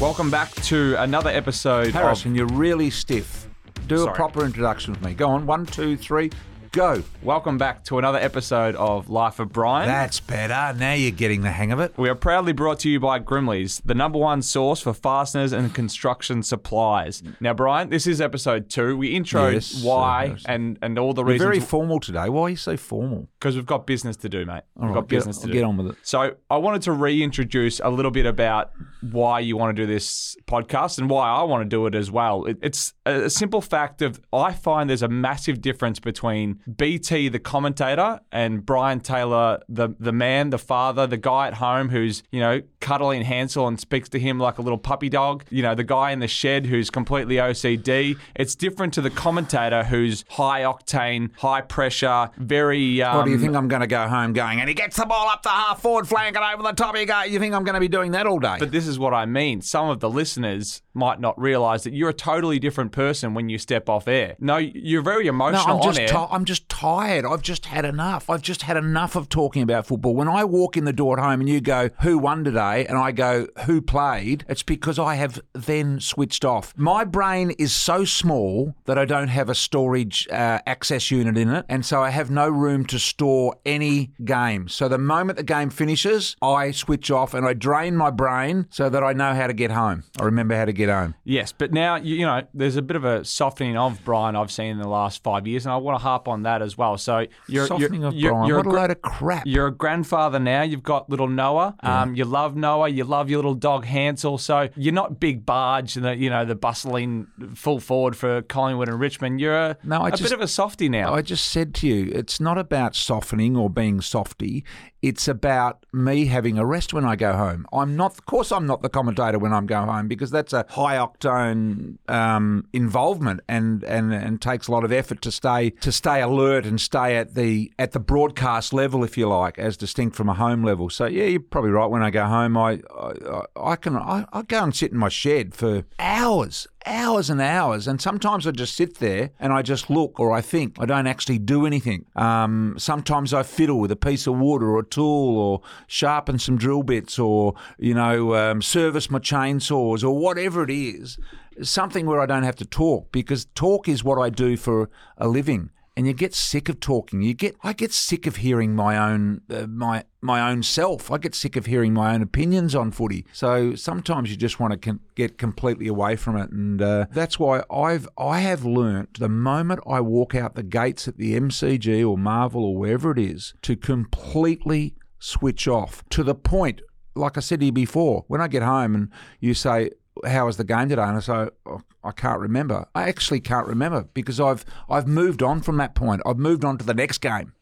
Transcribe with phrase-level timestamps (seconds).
[0.00, 2.36] Welcome back to another episode Harrison, of.
[2.36, 3.48] you're really stiff.
[3.86, 4.12] Do Sorry.
[4.12, 5.14] a proper introduction with me.
[5.14, 5.46] Go on.
[5.46, 6.30] One, two, three,
[6.72, 7.02] go.
[7.22, 9.86] Welcome back to another episode of Life of Brian.
[9.86, 10.76] That's better.
[10.78, 11.92] Now you're getting the hang of it.
[11.98, 15.74] we are proudly brought to you by Grimley's, the number one source for fasteners and
[15.74, 17.22] construction supplies.
[17.40, 18.96] Now, Brian, this is episode two.
[18.96, 21.42] We introed Yes, why and, and all the reasons.
[21.42, 22.30] You're very formal today.
[22.30, 23.28] Why are you so formal?
[23.38, 24.62] because we've got business to do, mate.
[24.76, 25.52] We've got business to do.
[25.52, 25.96] get on with it.
[26.02, 28.70] So I wanted to reintroduce a little bit about
[29.10, 32.08] why you want to do this podcast and why I want to do it as
[32.08, 32.44] well.
[32.44, 37.38] It, it's a simple fact of I find there's a massive difference between BT, the
[37.38, 42.40] commentator, and Brian Taylor, the the man, the father, the guy at home who's you
[42.40, 45.44] know cuddling Hansel and speaks to him like a little puppy dog.
[45.48, 48.18] You know the guy in the shed who's completely OCD.
[48.36, 53.00] It's different to the commentator who's high octane, high pressure, very.
[53.02, 55.06] Um, What do you think I'm going to go home going, and he gets the
[55.06, 57.22] ball up the half forward flank and over the top you go.
[57.22, 58.56] You think I'm going to be doing that all day?
[58.58, 59.62] But this is what I mean.
[59.62, 63.58] Some of the listeners might not realize that you're a totally different person when you
[63.58, 64.36] step off air.
[64.40, 66.08] No, you're very no, emotional I'm just, on air.
[66.08, 67.24] ti- I'm just tired.
[67.24, 68.28] I've just had enough.
[68.28, 70.14] I've just had enough of talking about football.
[70.14, 72.98] When I walk in the door at home and you go, "Who won today?" And
[72.98, 76.72] I go, "Who played?" It's because I have then switched off.
[76.76, 81.48] My brain is so small that I don't have a storage uh, access unit in
[81.50, 84.68] it, and so I have no room to store any game.
[84.68, 88.88] So the moment the game finishes, I switch off and I drain my brain so
[88.88, 90.04] that I know how to get home.
[90.20, 91.14] I remember how to get home.
[91.24, 94.66] yes, but now you, know there's a bit of a softening of Brian I've seen
[94.72, 96.96] in the last five years, and I want to harp on that as well.
[96.98, 98.46] So you're Softening you're, of you're, Brian.
[98.48, 99.46] you're what a gra- load of crap.
[99.46, 100.62] You're a grandfather now.
[100.62, 101.74] You've got little Noah.
[101.80, 102.88] Um, you love Noah.
[102.88, 104.38] You love your little dog Hansel.
[104.38, 108.98] So you're not big barge, the you know the bustling full forward for Collingwood and
[108.98, 109.38] Richmond.
[109.40, 111.12] You're a, No, I a just- bit of a softy now.
[111.12, 114.64] I just said to you, it's not about softening or being softy.
[115.02, 117.66] It's about me having a rest when I go home.
[117.72, 120.64] I'm not, of course, I'm not the commentator when I'm going home because that's a
[120.70, 125.90] high octane um, involvement and, and and takes a lot of effort to stay to
[125.90, 130.14] stay alert and stay at the at the broadcast level, if you like, as distinct
[130.14, 130.88] from a home level.
[130.88, 131.86] So yeah, you're probably right.
[131.86, 135.08] When I go home, I I, I can I, I go and sit in my
[135.08, 137.86] shed for hours hours and hours.
[137.86, 140.76] And sometimes I just sit there and I just look or I think.
[140.78, 142.06] I don't actually do anything.
[142.16, 146.56] Um, sometimes I fiddle with a piece of wood or a tool or sharpen some
[146.56, 151.18] drill bits or, you know, um, service my chainsaws or whatever it is.
[151.60, 154.88] Something where I don't have to talk because talk is what I do for
[155.18, 155.70] a living.
[155.94, 157.20] And you get sick of talking.
[157.20, 161.10] You get, I get sick of hearing my own, uh, my my own self.
[161.10, 163.26] I get sick of hearing my own opinions on footy.
[163.32, 167.62] So sometimes you just want to get completely away from it, and uh, that's why
[167.70, 172.16] I've I have learnt the moment I walk out the gates at the MCG or
[172.16, 176.80] Marvel or wherever it is to completely switch off to the point.
[177.14, 179.10] Like I said to you before, when I get home and
[179.40, 179.90] you say,
[180.26, 181.02] how was the game today?
[181.02, 182.86] And I say, oh, I can't remember.
[182.94, 186.22] I actually can't remember because I've I've moved on from that point.
[186.26, 187.52] I've moved on to the next game.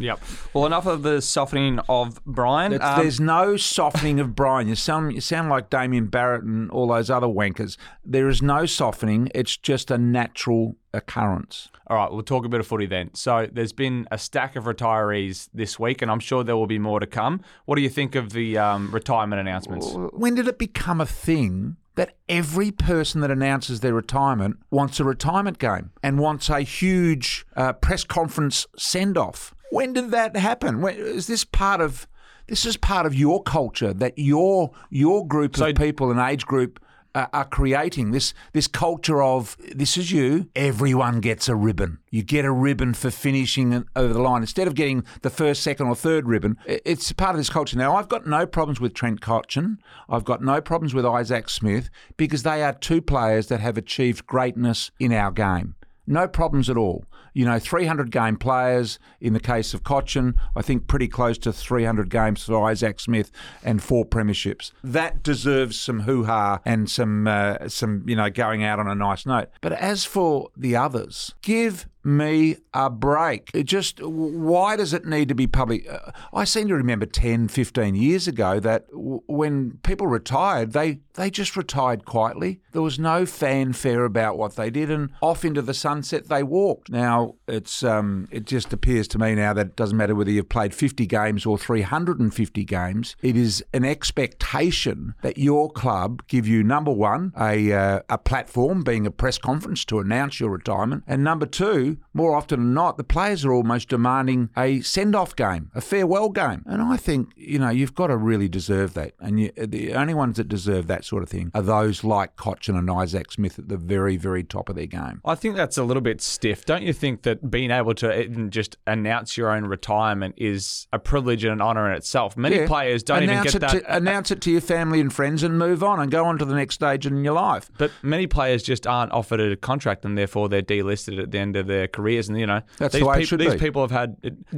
[0.00, 0.20] Yep.
[0.54, 2.80] Well, enough of the softening of Brian.
[2.80, 4.68] Um, There's no softening of Brian.
[4.68, 7.76] You sound you sound like Damien Barrett and all those other wankers.
[8.04, 9.28] There is no softening.
[9.34, 11.68] It's just a natural occurrence.
[11.88, 13.10] all right, we'll talk a bit of footy then.
[13.14, 16.78] So, there's been a stack of retirees this week, and I'm sure there will be
[16.78, 17.40] more to come.
[17.66, 19.92] What do you think of the um, retirement announcements?
[20.12, 25.04] When did it become a thing that every person that announces their retirement wants a
[25.04, 29.52] retirement game and wants a huge uh, press conference send off?
[29.72, 30.80] When did that happen?
[30.80, 32.06] When, is this part of
[32.46, 36.46] this is part of your culture that your your group So- of people and age
[36.46, 36.78] group
[37.18, 40.48] uh, are creating this this culture of this is you.
[40.54, 41.98] Everyone gets a ribbon.
[42.10, 45.88] You get a ribbon for finishing over the line instead of getting the first, second,
[45.88, 46.56] or third ribbon.
[46.64, 47.76] It's part of this culture.
[47.76, 49.78] Now, I've got no problems with Trent Cotchin.
[50.08, 54.26] I've got no problems with Isaac Smith because they are two players that have achieved
[54.26, 55.74] greatness in our game.
[56.06, 57.04] No problems at all.
[57.38, 61.52] You know, 300 game players in the case of Cotchin, I think pretty close to
[61.52, 63.30] 300 games for Isaac Smith
[63.62, 64.72] and four premierships.
[64.82, 68.94] That deserves some hoo ha and some, uh, some, you know, going out on a
[68.96, 69.50] nice note.
[69.60, 73.50] But as for the others, give me a break.
[73.54, 75.86] It just, why does it need to be public?
[76.32, 81.56] I seem to remember 10, 15 years ago that when people retired, they, they just
[81.56, 82.60] retired quietly.
[82.72, 86.90] There was no fanfare about what they did, and off into the sunset they walked.
[86.90, 90.48] Now, it's um, it just appears to me now that it doesn't matter whether you've
[90.48, 96.62] played 50 games or 350 games, it is an expectation that your club give you,
[96.62, 101.24] number one, a, uh, a platform, being a press conference to announce your retirement, and
[101.24, 105.34] number two, do, more often than not, the players are almost demanding a send off
[105.36, 106.62] game, a farewell game.
[106.66, 109.12] And I think, you know, you've got to really deserve that.
[109.20, 112.76] And you, the only ones that deserve that sort of thing are those like Cotchin
[112.78, 115.20] and Isaac Smith at the very, very top of their game.
[115.24, 116.64] I think that's a little bit stiff.
[116.64, 121.44] Don't you think that being able to just announce your own retirement is a privilege
[121.44, 122.36] and an honour in itself?
[122.36, 122.66] Many Yeah.
[122.66, 123.80] players don't announce even get that.
[123.84, 126.44] To, announce it to your family and friends and move on and go on to
[126.44, 127.70] the next stage in your life.
[127.78, 131.56] But many players just aren't offered a contract, and therefore they're delisted at the end
[131.56, 132.28] of their careers.
[132.28, 133.58] And you know, That's these the way it should these be.
[133.60, 134.16] people have had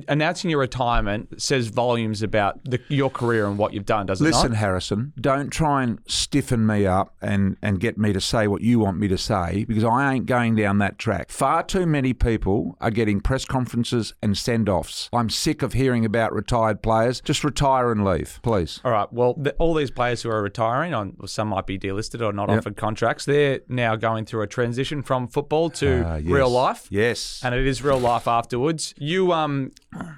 [0.08, 4.24] announcing your retirement says volumes about the, your career and what you've done, does it
[4.24, 4.52] Listen?
[4.54, 8.78] Harrison, don't try and stiffen me up and, and get me to say what you
[8.78, 11.30] want me to say because I ain't going down that track.
[11.30, 15.08] Far too many people are getting press conferences and send offs.
[15.12, 17.20] I'm sick of hearing about retired players.
[17.20, 18.80] Just retire and leave, please.
[18.84, 19.12] All right.
[19.12, 22.32] Well, the, all these players who are retiring, on well, some might be delisted or
[22.32, 23.24] not offered contracts.
[23.24, 26.26] They're now going through a transition from football to Ah, yes.
[26.32, 26.86] real life.
[27.10, 27.40] Yes.
[27.44, 28.94] and it is real life afterwards.
[28.98, 29.72] You um,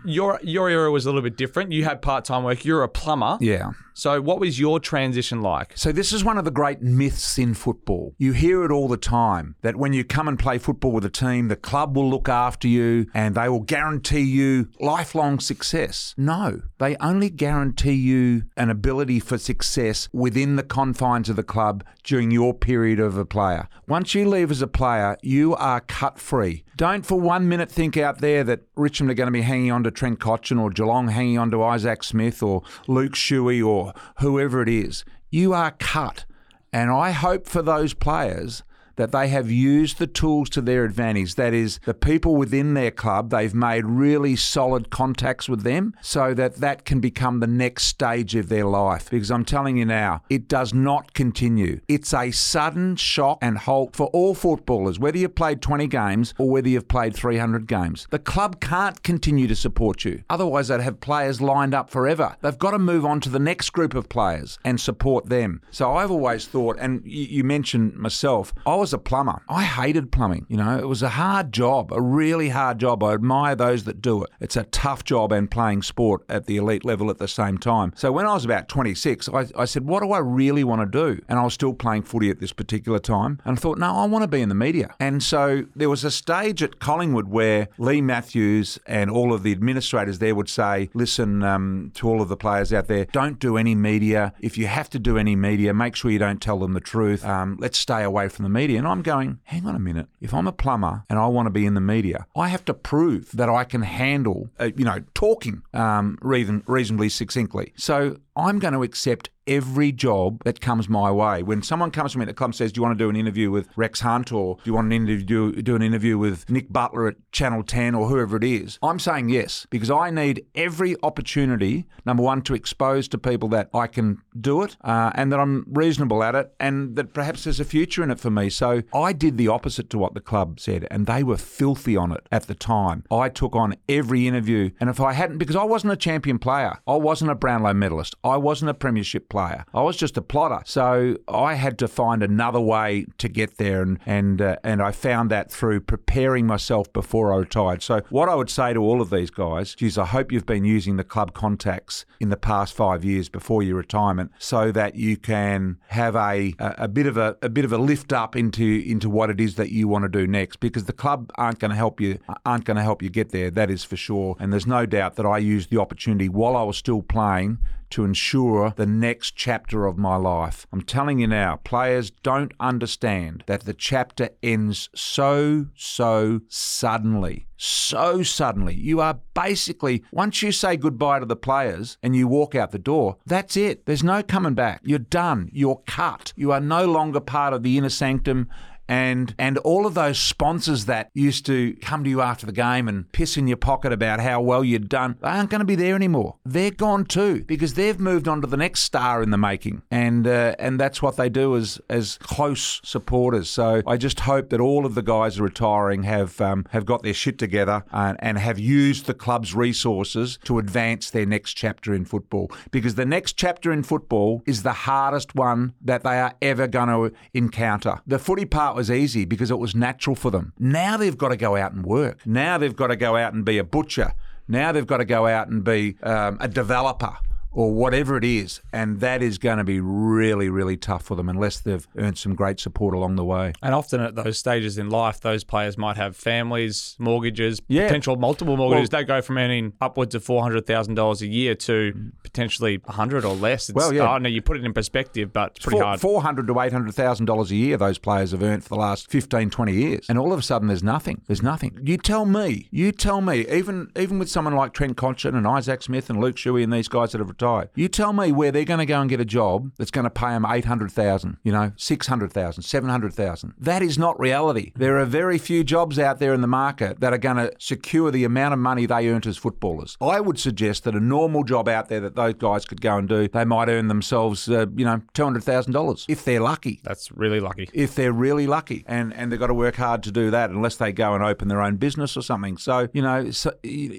[0.05, 1.73] your your era was a little bit different.
[1.73, 2.65] You had part time work.
[2.65, 3.39] You're a plumber.
[3.41, 3.73] yeah.
[3.95, 5.77] So what was your transition like?
[5.77, 8.15] So, this is one of the great myths in football.
[8.17, 11.11] You hear it all the time that when you come and play football with a
[11.11, 16.15] team, the club will look after you and they will guarantee you lifelong success.
[16.17, 21.85] No, they only guarantee you an ability for success within the confines of the club
[22.03, 23.69] during your period of a player.
[23.87, 26.65] Once you leave as a player, you are cut free.
[26.77, 29.85] Don't for one minute think out there that Richmond are going to be hanging on
[29.85, 34.63] to Trent Cotchin or Geelong hanging on to Isaac Smith or Luke Shuey or whoever
[34.63, 35.05] it is.
[35.31, 36.25] You are cut.
[36.73, 38.63] And I hope for those players
[38.97, 41.35] that they have used the tools to their advantage.
[41.35, 46.35] That is, the people within their club, they've made really solid contacts with them so
[46.35, 49.11] that that can become the next stage of their life.
[49.11, 51.81] Because I'm telling you now, it does not continue.
[51.89, 56.51] It's a sudden shock and halt for all footballers, whether you've played 20 games or
[56.51, 58.07] whether you've played 300 games.
[58.11, 60.23] The club can't continue to support you.
[60.29, 62.37] Otherwise, they'd have players lined up forever.
[62.41, 65.61] They've got to move on to the next group of players and support them.
[65.71, 69.41] So I've always thought, and you, mentioned myself, I was a plumber.
[69.49, 70.45] I hated plumbing.
[70.49, 73.05] You know, it was a hard job, a really hard job.
[73.05, 74.31] I admire those that do it.
[74.41, 77.93] It's a tough job and playing sport at the elite level at the same time.
[77.95, 80.87] So when I was about 26, I, I said, what do I really want to
[80.87, 81.23] do?
[81.29, 83.41] And I was still playing footy at this particular time.
[83.45, 84.97] And I thought, no, I want to be in the media.
[84.99, 89.53] And so there was a stage at Collingwood where Leigh Matthews and all of the
[89.53, 93.57] administrators there would say, listen um, to all of the players out there, don't do
[93.57, 94.33] any media.
[94.41, 97.25] If you have to do any media, make sure you don't tell them the truth.
[97.25, 98.72] Um, let's stay away from the media.
[98.77, 100.09] And I'm going, hang on a minute.
[100.21, 102.75] If I'm a plumber and I want to be in the media, I have to
[102.75, 107.73] prove that I can handle, uh, you know, talking um, reason, reasonably succinctly.
[107.77, 111.43] So I'm going to accept every job that comes my way.
[111.43, 113.11] When someone comes to me at the club and says, Do you want to do
[113.11, 116.19] an interview with Rex Hunt or do you want an interview, do, do an interview
[116.19, 118.79] with Nick Butler at Channel 10 or whoever it is?
[118.83, 123.69] I'm saying yes because I need every opportunity, number one, to expose to people that
[123.75, 127.61] I can do it uh, and that I'm reasonable at it and that perhaps there's
[127.61, 128.49] a future in it for me.
[128.51, 132.13] So I did the opposite to what the club said and they were filthy on
[132.13, 133.05] it at the time.
[133.11, 136.79] I took on every interview and if I hadn't, because I wasn't a champion player,
[136.87, 140.63] I wasn't a Brownlow medalist, I wasn't a premiership player, I was just a plotter.
[140.65, 144.93] So I had to find another way to get there and and uh, and I
[144.93, 147.83] found that through preparing myself before I retired.
[147.83, 150.65] So what I would say to all of these guys, geez, I hope you've been
[150.65, 155.17] using the club contacts in the past five years before your retirement, so that you
[155.17, 158.83] can have a a, a bit of a, a bit of a lift up into
[158.87, 160.61] into what it is that you want to do next.
[160.61, 163.51] Because the club aren't going to help you aren't going to help you get there.
[163.51, 164.37] That is for sure.
[164.39, 167.59] And there's no doubt that I used the opportunity while I was still playing
[167.93, 170.67] to ensure the next chapter of my life.
[170.73, 177.47] I'm telling you now, players don't understand that the chapter ends so, so suddenly.
[177.57, 178.75] So suddenly.
[178.75, 182.79] You are basically, once you say goodbye to the players and you walk out the
[182.79, 183.87] door, that's it.
[183.87, 184.81] There's no coming back.
[184.83, 185.49] You're done.
[185.53, 186.33] You're cut.
[186.35, 188.49] You are no longer part of the inner sanctum
[188.89, 192.89] and and all of those sponsors that used to come to you after the game
[192.89, 195.75] and piss in your pocket about how well you'd done, they aren't going to be
[195.75, 196.37] there anymore.
[196.45, 200.27] They're gone too because they've moved on to the next star in the making, and
[200.27, 203.49] uh, and that's what they do as as close supporters.
[203.49, 207.15] So I just hope that all of the guys retiring have um, have got their
[207.15, 212.05] shit together and, and have used the club's resources to advance their next chapter in
[212.05, 216.67] football because the next chapter in football is the hardest one that they are ever
[216.67, 218.01] going to encounter.
[218.07, 220.53] The footy part was easy because it was natural for them.
[220.59, 222.27] Now they've got to go out and work.
[222.27, 224.13] Now they've got to go out and be a butcher.
[224.49, 227.17] Now they've got to go out and be um, a developer
[227.53, 228.61] or whatever it is.
[228.73, 232.35] And that is going to be really, really tough for them unless they've earned some
[232.35, 233.53] great support along the way.
[233.63, 237.87] And often at those stages in life, those players might have families, mortgages, Yeah.
[237.87, 238.89] potential multiple mortgages.
[238.91, 242.93] they go from earning upwards of four hundred thousand dollars a year to potentially a
[242.93, 243.69] hundred or less.
[243.69, 244.09] It's, Well, yeah.
[244.11, 246.01] I know you put it in perspective, but it's pretty Four- hard.
[246.01, 249.73] 400 to 800,000 dollars a year those players have earned for the last 15 20
[249.73, 253.21] years and all of a sudden there's nothing there's nothing you tell me you tell
[253.21, 256.73] me even even with someone like Trent Cotchin and Isaac Smith and Luke Shuey and
[256.73, 257.37] these guys that have
[257.75, 260.11] you tell me where they're going to go and get a job that's going to
[260.11, 264.73] pay them 800,000 you know 600,000 700,000 that is not reality.
[264.77, 268.11] There are very few jobs out there in the market that are going to secure
[268.11, 269.97] the amount of money they earned as footballers.
[270.01, 273.09] I would suggest that a normal job out there that those guys could go and
[273.09, 276.81] do they might earn themselves uh, you know $200,000 if they're lucky.
[276.83, 277.69] That's really lucky.
[277.73, 278.85] if they're really lucky.
[278.87, 281.49] And and they've got to work hard to do that unless they go and open
[281.49, 282.57] their own business or something.
[282.57, 283.53] So you know so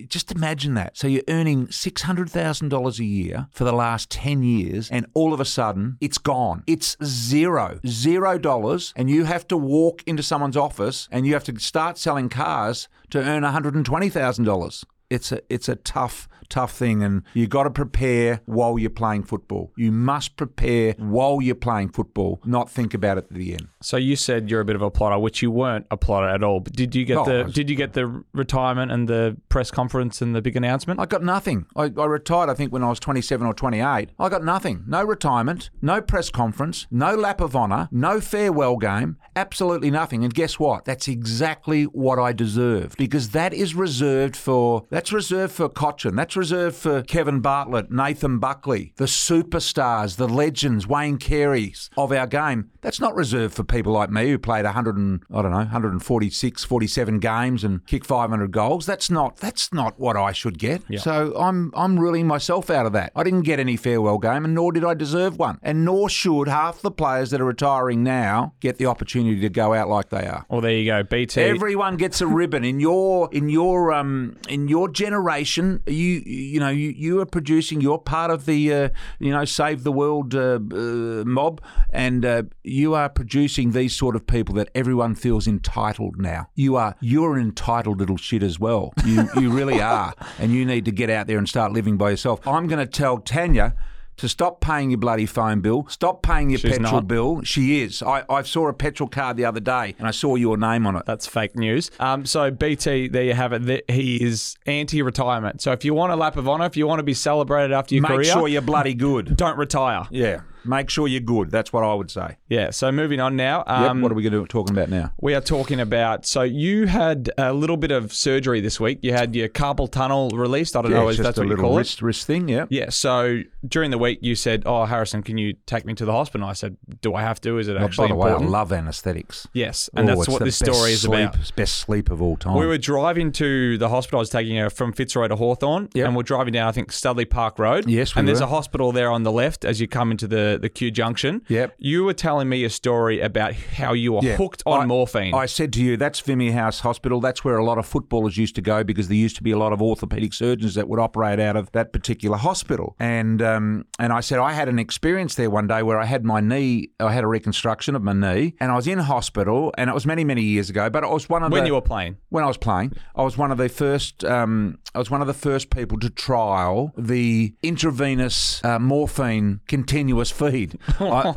[0.07, 0.97] just imagine that.
[0.97, 5.45] So you're earning $600,000 a year for the last 10 years and all of a
[5.45, 6.63] sudden it's gone.
[6.67, 7.79] It's zero.
[7.85, 11.97] Zero dollars and you have to walk into someone's office and you have to start
[11.97, 16.27] selling cars to earn $120,000 it's a it's a tough
[16.59, 21.41] tough thing and you got to prepare while you're playing football you must prepare while
[21.41, 24.65] you're playing football not think about it at the end So you said you're a
[24.65, 26.59] bit of a plotter, which you weren't a plotter at all.
[26.61, 29.69] But did you get I the was- Did you get the retirement and the press
[29.71, 30.99] conference and the big announcement?
[30.99, 31.65] I got nothing.
[31.75, 34.09] I, I retired, I think, when I was 27 or 28.
[34.25, 34.83] I got nothing.
[34.87, 40.23] No retirement, no press conference, no lap of honour, no farewell game, absolutely nothing.
[40.23, 40.85] And guess what?
[40.85, 46.15] That's exactly what I deserved because that is reserved for that's reserved for Cotchin.
[46.15, 52.27] That's reserved for Kevin Bartlett, Nathan Buckley, the superstars, the legends, Wayne Careys of our
[52.27, 52.69] game.
[52.81, 56.65] That's not reserved for people like me who played 100 and I don't know 146,
[56.65, 58.85] 47 games and kicked 500 goals.
[58.85, 60.81] That's not that's not what I should get.
[60.99, 63.13] So I'm I'm ruling myself out of that.
[63.15, 65.59] I didn't get any farewell game, and nor did I deserve one.
[65.63, 69.73] And nor should half the players that are retiring now get the opportunity to go
[69.73, 70.45] out like they are.
[70.49, 71.03] well, there you go.
[71.03, 71.39] BT.
[71.41, 75.81] Everyone gets a ribbon in your in your um in your generation.
[75.87, 77.81] You you know you, you are producing.
[77.81, 82.43] You're part of the uh, you know save the world uh, uh, mob, and uh,
[82.63, 86.49] you are producing these sort of people that everyone feels entitled now.
[86.55, 88.93] You are you're an entitled little shit as well.
[89.05, 92.11] You you really are, and you need to get out there and start living by
[92.11, 92.45] yourself.
[92.47, 93.75] I'm going to tell Tanya.
[94.17, 97.07] To stop paying your bloody phone bill, stop paying your She's petrol not.
[97.07, 97.41] bill.
[97.43, 98.01] She is.
[98.03, 100.95] I, I saw a petrol card the other day and I saw your name on
[100.95, 101.05] it.
[101.05, 101.89] That's fake news.
[101.99, 103.89] Um, so BT, there you have it.
[103.89, 105.61] He is anti-retirement.
[105.61, 107.95] So if you want a lap of honour, if you want to be celebrated after
[107.95, 109.35] your Make career, sure you're bloody good.
[109.43, 110.07] don't retire.
[110.11, 110.41] Yeah.
[110.65, 111.51] Make sure you're good.
[111.51, 112.37] That's what I would say.
[112.47, 112.69] Yeah.
[112.69, 113.65] So moving on now.
[113.67, 113.67] Yep.
[113.67, 115.11] Um, what are we going to be talking about now?
[115.19, 116.25] We are talking about.
[116.25, 118.99] So you had a little bit of surgery this week.
[119.01, 120.77] You had your carpal tunnel released.
[120.77, 122.47] I don't know it's if that's what you call wrist, wrist thing.
[122.47, 122.65] Yeah.
[122.69, 122.91] Yeah.
[122.91, 126.47] So during the week, you said, "Oh, Harrison, can you take me to the hospital?"
[126.47, 127.57] I said, "Do I have to?
[127.57, 129.47] Is it Well, actually by the way, I important?" love anaesthetics.
[129.53, 131.55] yes, and Oh, that's what this story is sleep, about.
[131.55, 132.55] Best sleep of all time.
[132.57, 134.19] We were driving to the hospital.
[134.19, 136.05] I was taking her from Fitzroy to Hawthorn, Yep.
[136.07, 137.87] and we're driving down, I think, Studley Park Road.
[137.87, 138.45] Yes, we and there's were.
[138.47, 141.41] a hospital there on the left as you come into the the Q junction.
[141.47, 141.75] Yep.
[141.79, 144.35] You were telling me a story about how you were Yeah.
[144.35, 145.33] hooked on I- morphine.
[145.33, 147.19] I said to you, that's Vimy House Hospital.
[147.19, 149.57] That's where a lot of footballers used to go because there used to be a
[149.57, 152.95] lot of orthopedic surgeons that would operate out of that particular hospital.
[152.99, 156.05] And uh, um, and I said I had an experience there one day where I
[156.05, 159.73] had my knee, I had a reconstruction of my knee, and I was in hospital,
[159.77, 160.89] and it was many many years ago.
[160.89, 162.17] But it was one of when the you were playing.
[162.29, 164.23] when I was playing, I was one of the first.
[164.23, 170.29] Um, I was one of the first people to trial the intravenous uh, morphine continuous
[170.31, 170.77] feed.
[170.99, 171.33] I,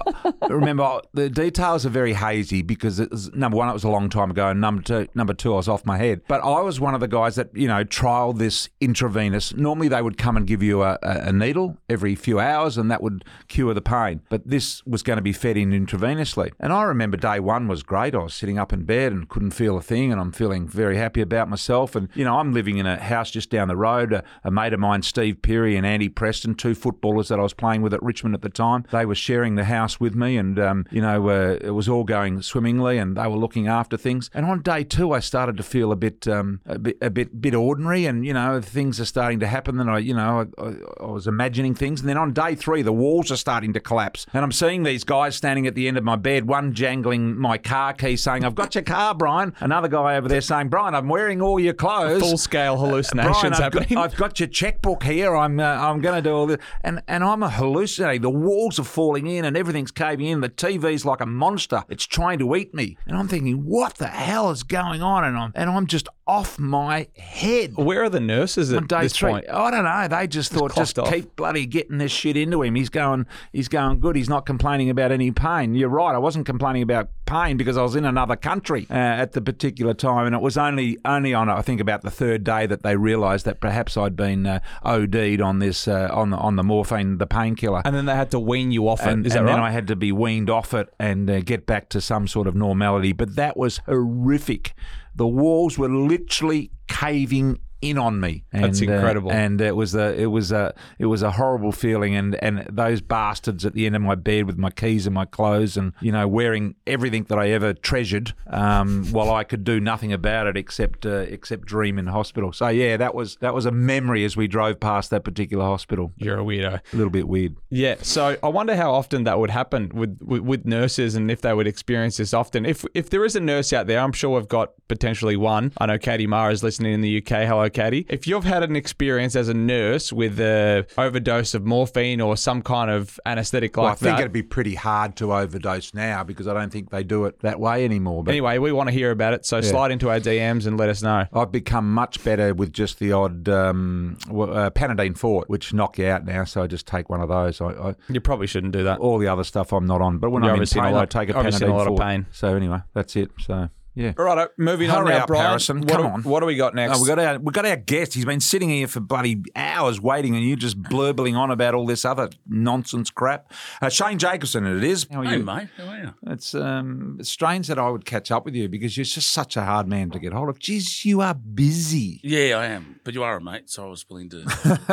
[0.49, 4.09] remember, the details are very hazy because it was, number one, it was a long
[4.11, 6.21] time ago, and number two, number two, I was off my head.
[6.29, 9.55] But I was one of the guys that you know trialed this intravenous.
[9.55, 12.91] Normally, they would come and give you a, a, a needle every few hours, and
[12.91, 14.23] that would cure the pain.
[14.29, 16.53] But this was going to be fed in intravenously.
[16.61, 18.15] And I remember day one was great.
[18.15, 20.97] I was sitting up in bed and couldn't feel a thing, and I'm feeling very
[20.97, 21.97] happy about myself.
[21.97, 24.13] And you know, I'm living in a house just down the road.
[24.13, 27.55] A, a mate of mine, Steve Peary and Andy Preston, two footballers that I was
[27.55, 30.59] playing with at Richmond at the time, they were sharing the house with me, and
[30.59, 34.31] um, you know, uh, it was all going swimmingly, and they were looking after things.
[34.35, 37.41] And on day two, I started to feel a bit, um, a bit, a bit,
[37.41, 39.81] bit ordinary, and you know, things are starting to happen.
[39.81, 42.83] And I, you know, I, I, I was imagining things, and then on day three,
[42.83, 45.97] the walls are starting to collapse, and I'm seeing these guys standing at the end
[45.97, 49.89] of my bed, one jangling my car key, saying, "I've got your car, Brian." Another
[49.89, 53.59] guy over there saying, "Brian, I'm wearing all your clothes." Full scale hallucinations Brian, I've
[53.59, 53.89] happening.
[53.95, 55.35] Got, I've got your checkbook here.
[55.35, 58.23] I'm uh, I'm going to do all this, and and I'm a hallucinating.
[58.23, 60.41] The walls are falling in, and everything's caving in.
[60.41, 61.85] The TV's like a monster.
[61.89, 65.25] It's trying to eat me, and I'm thinking, what the hell is going on?
[65.25, 67.77] And I'm and I'm just off my head.
[67.77, 69.49] Where are the nurses at On day this three, point?
[69.49, 70.09] I don't know.
[70.09, 71.13] They just thought, just off.
[71.13, 72.75] keep bloody getting this shit into him.
[72.75, 74.17] He's going, he's going good.
[74.17, 75.75] He's not complaining about any pain.
[75.75, 76.15] You're right.
[76.15, 79.95] I wasn't complaining about pain because I was in another country uh, at the particular
[79.95, 82.97] time, and it was only only on I think about the third day that they
[82.97, 87.19] realised that perhaps I'd been uh, OD'd on this uh, on the on the morphine,
[87.19, 87.83] the painkiller.
[87.85, 89.29] And then they had to wean you off and, it.
[89.29, 89.69] Is that and then right?
[89.69, 92.55] I had to be weaned off it and uh, get back to some sort of
[92.55, 93.13] normality.
[93.13, 94.75] But that was horrific.
[95.17, 98.45] The walls were literally caving in on me.
[98.53, 99.33] And, That's uh, incredible.
[99.33, 102.15] and it was a it was a it was a horrible feeling.
[102.15, 105.25] And and those bastards at the end of my bed with my keys and my
[105.25, 109.81] clothes and you know wearing everything that I ever treasured, um, while I could do
[109.81, 112.53] nothing about it except uh, except dream in hospital.
[112.53, 116.13] So yeah, that was that was a memory as we drove past that particular hospital.
[116.17, 116.81] You're a weirdo.
[116.93, 117.57] A little bit weird.
[117.71, 121.43] Yeah, so I wonder how often that would happen with, with with nurses, and if
[121.43, 122.65] they would experience this often.
[122.65, 125.73] If if there is a nurse out there, I'm sure we've got potentially one.
[125.79, 127.47] I know Katie Mara is listening in the UK.
[127.47, 128.07] Hello, Katie.
[128.09, 132.63] If you've had an experience as a nurse with a overdose of morphine or some
[132.63, 136.25] kind of anesthetic like Well, I think that, it'd be pretty hard to overdose now
[136.25, 138.25] because I don't think they do it that way anymore.
[138.25, 139.45] But anyway, we want to hear about it.
[139.47, 141.27] So slide into our DMs and let us know.
[141.33, 146.07] I've become much better with just the odd um, uh, Panadeine Forte, which knock you
[146.07, 146.45] out now.
[146.45, 147.61] So I just take one of those.
[147.61, 148.99] I, I, You probably shouldn't do that.
[148.99, 150.89] all the other stuff I'm not on, but when You're I'm in obviously in a
[150.89, 152.27] pain, lot- I take a obviously in a lot of pain.
[152.33, 153.31] So anyway, that's it.
[153.41, 154.13] So yeah.
[154.17, 155.47] All right, moving on now, up, Brian.
[155.47, 155.81] Harrison.
[155.81, 156.23] What Come do- on.
[156.23, 156.99] What do we got next?
[156.99, 158.15] Oh, we got our we got our guest.
[158.15, 161.87] He's been sitting here for bloody hours waiting, and you're just blurbling on about all
[161.87, 163.53] this other nonsense crap.
[163.83, 165.07] Uh, Shane Jacobson, it is.
[165.11, 165.43] How are Hey, you?
[165.45, 165.69] mate.
[165.77, 166.15] How are you?
[166.29, 169.65] It's um, strange that I would catch up with you because you're just such a
[169.65, 170.59] hard man to get hold of.
[170.59, 172.21] Jeez, you are busy.
[172.23, 173.01] Yeah, I am.
[173.03, 174.43] But you are a mate, so I was willing to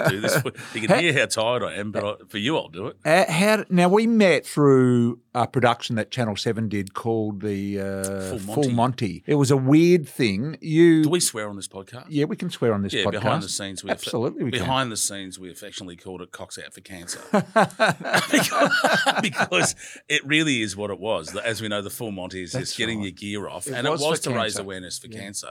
[0.10, 0.42] do this.
[0.74, 2.98] You can hear how tired I am, but I, for you, I'll do it.
[3.04, 8.38] Uh, how now we met through a production that Channel Seven did called the uh,
[8.38, 8.93] Full Full Monty.
[8.94, 9.24] Monty.
[9.26, 10.58] It was a weird thing.
[10.62, 12.06] You, Do we swear on this podcast?
[12.10, 13.12] yeah, we can swear on this Yeah, podcast.
[13.12, 14.60] behind the scenes, we absolutely we can.
[14.62, 17.20] behind the scenes, we affectionately called it "cocks out for cancer"
[18.32, 18.72] because,
[19.22, 19.76] because
[20.08, 21.36] it really is what it was.
[21.36, 23.06] As we know, the full Monty is That's just getting right.
[23.06, 25.50] your gear off, It and was it was to raise awareness for cancer.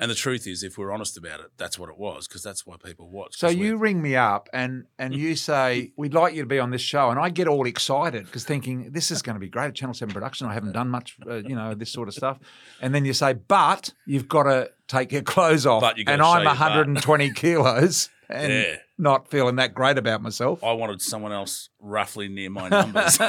[0.00, 2.64] And the truth is, if we're honest about it, that's what it was because that's
[2.64, 3.36] why people watch.
[3.36, 6.70] So you ring me up and and you say we'd like you to be on
[6.70, 9.74] this show, and I get all excited because thinking this is going to be great.
[9.74, 10.46] Channel Seven production.
[10.46, 12.38] I haven't done much, uh, you know, this sort of stuff.
[12.80, 17.32] And then you say, but you've got to take your clothes off, and I'm 120
[17.32, 18.76] kilos and Yeah.
[18.98, 20.62] not feeling that great about myself.
[20.62, 23.18] I wanted someone else roughly near my numbers.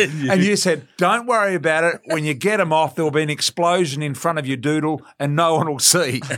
[0.00, 2.00] And you said, "Don't worry about it.
[2.06, 5.36] When you get them off, there'll be an explosion in front of your doodle, and
[5.36, 6.20] no one will see."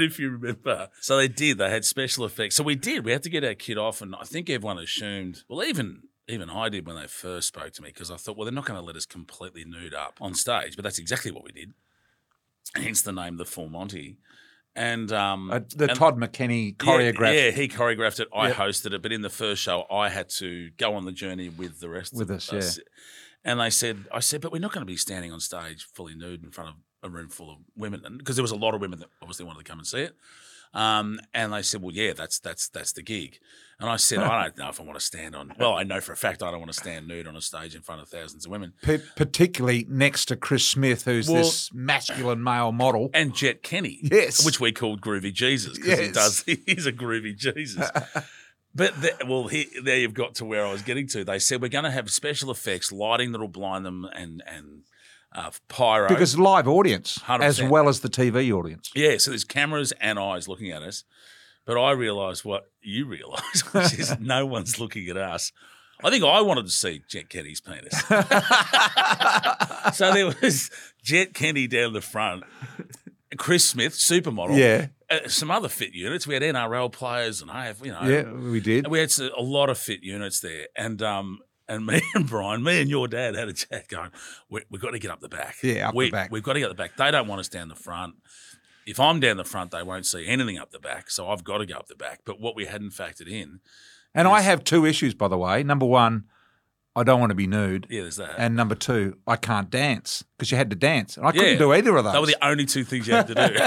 [0.00, 0.88] If you remember.
[1.00, 1.58] So they did.
[1.58, 2.56] They had special effects.
[2.56, 3.04] So we did.
[3.04, 5.42] We had to get our kid off, and I think everyone assumed.
[5.48, 8.44] Well, even even I did when they first spoke to me because I thought, well,
[8.44, 11.42] they're not going to let us completely nude up on stage, but that's exactly what
[11.44, 11.72] we did.
[12.76, 14.18] Hence the name, the Full Monty.
[14.76, 17.34] And um, Uh, the and- Todd McKenney yeah, choreographed.
[17.34, 18.28] Yeah, he choreographed it.
[18.34, 18.56] I Yep.
[18.56, 21.80] hosted it, but in the first show, I had to go on the journey with
[21.80, 22.78] the rest With of us, us.
[23.44, 26.14] And they said, I said, but we're not going to be standing on stage fully
[26.14, 28.80] nude in front of a room full of women, because there was a lot of
[28.80, 30.14] women that obviously wanted to come and see it.
[30.72, 33.38] Um, and they said, well, yeah, that's that's that's the gig.
[33.80, 35.54] And I said, I don't know if I want to stand on.
[35.58, 37.74] Well, I know for a fact I don't want to stand nude on a stage
[37.74, 38.74] in front of thousands of women.
[38.82, 43.08] P- particularly next to Chris Smith, who's Well- this masculine male model.
[43.14, 44.44] and Jett Kenny, Yes.
[44.44, 46.14] which we called Groovy Jesus because he Yes.
[46.14, 46.44] does.
[46.66, 47.88] He's a Groovy Jesus.
[48.74, 51.24] but the, well, he, there you've got to where I was getting to.
[51.24, 54.82] They said we're going to have special effects, lighting that'll blind them, and and
[55.32, 56.08] uh, pyro.
[56.08, 57.68] Because live audience, as 100%.
[57.68, 58.90] well as the TV audience.
[58.94, 61.04] yeah, so there's cameras and eyes looking at us.
[61.66, 65.52] But I realised what you realise, which is no one's looking at us.
[66.02, 67.92] I think I wanted to see Jett Kenny's penis.
[69.96, 70.70] so there was
[71.02, 72.44] Jett Kenny down the front,
[73.36, 74.56] Chris Smith, supermodel.
[74.56, 76.26] Yeah, uh, some other fit units.
[76.26, 78.86] We had NRL players and I have, you know, yeah, we did.
[78.86, 80.68] we had a lot of fit units there.
[80.76, 81.40] And um,
[81.70, 84.10] and me and Brian, me and your dad had a chat going,
[84.50, 85.56] we, we've got to get up the back.
[85.62, 86.30] Yeah, up the we, back.
[86.30, 86.96] We've got to get up the back.
[86.96, 88.14] They don't want us down the front.
[88.86, 91.10] If I'm down the front, they won't see anything up the back.
[91.10, 92.20] So I've got to go up the back.
[92.24, 93.60] But what we hadn't factored in,
[94.14, 95.62] And I have two issues, by the way.
[95.62, 96.24] Number one,
[96.96, 97.86] I don't want to be nude.
[97.88, 98.34] yeah, there's that.
[98.36, 101.16] And number two, I can't dance because you had to dance.
[101.16, 102.12] And I couldn't do either of those.
[102.14, 103.58] They were the only two things you had to do.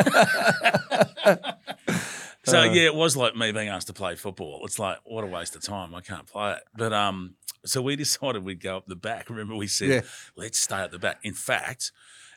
[2.43, 2.63] so Uh.
[2.65, 4.61] yeah, it was like me being asked to play football.
[4.65, 5.95] It's like what a waste of time.
[5.95, 6.63] I can't play it.
[6.75, 9.29] But um, so we decided we'd go up the back.
[9.29, 10.01] Remember, we said Yeah.
[10.35, 11.19] let's stay at the back.
[11.23, 11.91] In fact,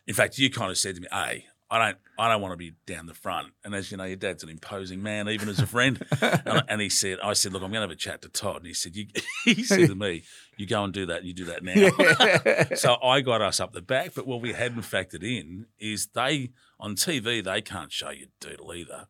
[0.06, 2.56] in fact, you kind of said to me, "Hey, I don't, I don't want to
[2.56, 3.48] be down the front.
[3.64, 6.00] And as you know, your dad's an imposing man, even as a friend.
[6.20, 8.58] and, and he said, I said, look, I'm going to have a chat to Todd.
[8.58, 9.06] And he said, you,
[9.44, 10.22] he said to me,
[10.56, 12.74] you go and do that, and you do that now.
[12.76, 14.14] so I got us up the back.
[14.14, 18.72] But what we hadn't factored in is they on TV they can't show you doodle
[18.72, 19.08] either.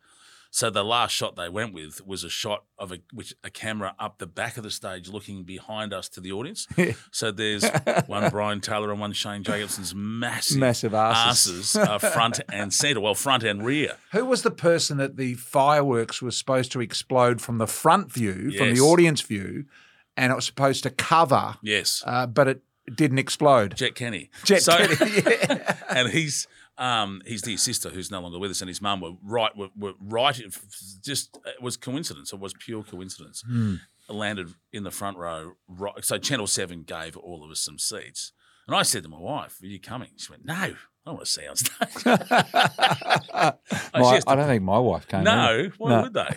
[0.56, 3.94] So the last shot they went with was a shot of a which a camera
[3.98, 6.66] up the back of the stage, looking behind us to the audience.
[7.10, 7.68] so there's
[8.06, 11.76] one Brian Taylor and one Shane Jacobson's massive, Massive asses.
[11.76, 13.00] asses uh, front and centre.
[13.00, 13.98] Well, front and rear.
[14.12, 18.50] Who was the person that the fireworks were supposed to explode from the front view,
[18.52, 19.66] from the audience view,
[20.16, 22.62] and it was supposed to cover, Yes, uh, but it
[22.94, 23.76] didn't explode?
[23.76, 24.30] Jett Kenny.
[24.44, 25.76] Jett So- Kenny, yeah.
[25.90, 29.12] and he's um, his dear sister, who's no longer with us, and his mum were
[29.22, 29.56] right.
[29.56, 30.38] Were, were right.
[30.38, 30.56] It
[31.02, 32.32] just it was coincidence.
[32.32, 33.42] It was pure coincidence.
[33.46, 33.76] Hmm.
[34.08, 35.54] Landed in the front row.
[35.66, 36.04] Right.
[36.04, 38.32] So Channel Seven gave all of us some seats,
[38.66, 41.26] and I said to my wife, "Are you coming?" She went, "No, I don't want
[41.26, 42.04] to see on stage."
[43.96, 45.24] She My- to- I don't think my wife came.
[45.24, 46.02] no, why No.
[46.02, 46.28] would they?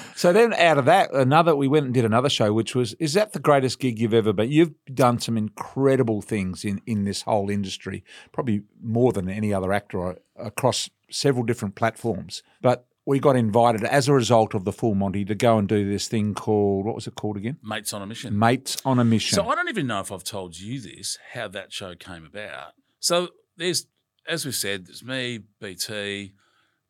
[0.16, 3.12] so then, out of that, another we went and did another show, which was is
[3.14, 4.50] that the greatest gig you've ever been?
[4.50, 9.72] You've done some incredible things in in this whole industry, probably more than any other
[9.72, 12.42] actor uh, across several different platforms.
[12.62, 15.88] But we got invited as a result of the Full Monty to go and do
[15.90, 17.56] this thing called what was it called again?
[17.62, 18.38] Mates on a mission.
[18.38, 19.34] Mates on a Mission.
[19.36, 22.72] So I don't even know if I've told you this, how that show came about.
[23.00, 23.86] So there's,
[24.28, 26.34] as we said, there's me, BT,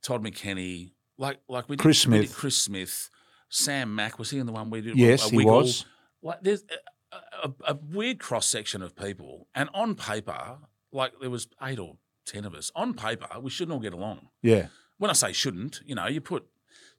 [0.03, 2.37] Todd McKenney, like like we did, Chris we did Smith.
[2.37, 3.11] Chris Smith,
[3.49, 4.97] Sam Mack was he in the one we did?
[4.97, 5.57] yes, he Wiggle?
[5.59, 5.85] was.
[6.23, 6.65] Like there's
[7.13, 10.59] a, a, a weird cross section of people, and on paper,
[10.93, 12.71] like there was eight or ten of us.
[12.75, 14.29] On paper, we shouldn't all get along.
[14.43, 14.67] Yeah,
[14.99, 16.47] When I say shouldn't, you know, you put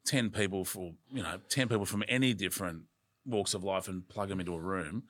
[0.05, 2.83] ten people for you know ten people from any different
[3.25, 5.03] walks of life and plug them into a room.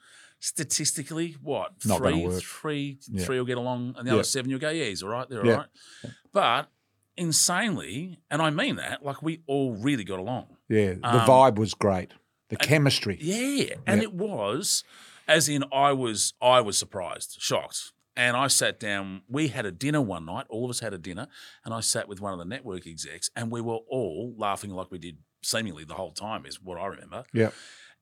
[0.44, 3.24] Statistically, what Not three, three, Yeah.
[3.26, 4.16] three will get along, and the Yeah.
[4.16, 5.56] other seven you'll go, yeah, he's all right, they're all Yeah.
[5.56, 5.68] right.
[6.34, 6.70] But
[7.18, 10.48] insanely, and I mean that, like we all really got along.
[10.68, 10.94] yeah.
[10.94, 12.12] The Um, vibe was great.
[12.50, 13.18] The chemistry.
[13.22, 14.84] Yeah, and it was,
[15.28, 19.22] as in, I was, I was surprised, shocked, and I sat down.
[19.30, 20.46] We had a dinner one night.
[20.50, 21.28] All of us had a dinner,
[21.64, 24.92] and I sat with one of the network execs, and we were all laughing like
[24.92, 27.24] we did seemingly the whole time, is what I remember.
[27.34, 27.52] Yeah.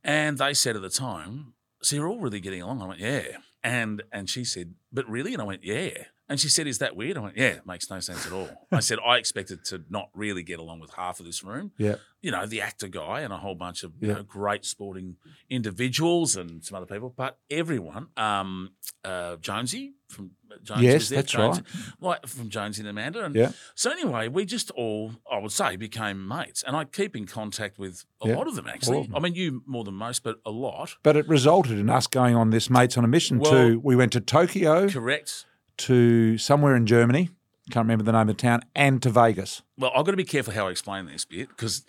[0.03, 3.37] And they said at the time, "So you're all really getting along?" I went, "Yeah."
[3.63, 6.95] And and she said, "But really?" And I went, "Yeah." And she said, "Is that
[6.95, 9.83] weird?" I went, "Yeah, it makes no sense at all." I said, "I expected to
[9.89, 11.95] not really get along with half of this room." Yeah.
[12.21, 15.15] You know, the actor guy and a whole bunch of you know, great sporting
[15.49, 18.71] individuals and some other people, but everyone, um,
[19.03, 20.31] uh, Jonesy from
[20.63, 21.93] Jonesy Yes, there, that's Jonesy, right.
[22.01, 23.51] like from Jonesy and Amanda, and Yeah.
[23.75, 27.77] so anyway, we just all, I would say, became mates, and I keep in contact
[27.79, 28.99] with a Yeah, lot of them actually.
[28.99, 29.15] of them.
[29.15, 30.95] I mean, you more than most, but a lot.
[31.03, 33.95] But it resulted in us going on this Mates on a Mission Well- to, we
[33.95, 35.45] went to Tokyo, Correct.
[35.79, 37.29] To somewhere in Germany,
[37.69, 39.61] can't remember the name of the town, and to Vegas.
[39.77, 41.85] Well, I've got to be careful how I explain this bit because,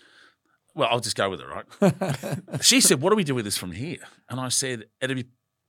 [0.74, 2.38] well, I'll just go with it, right?
[2.62, 3.98] she said, What do we do with this from here?
[4.28, 5.26] And I said, It'd be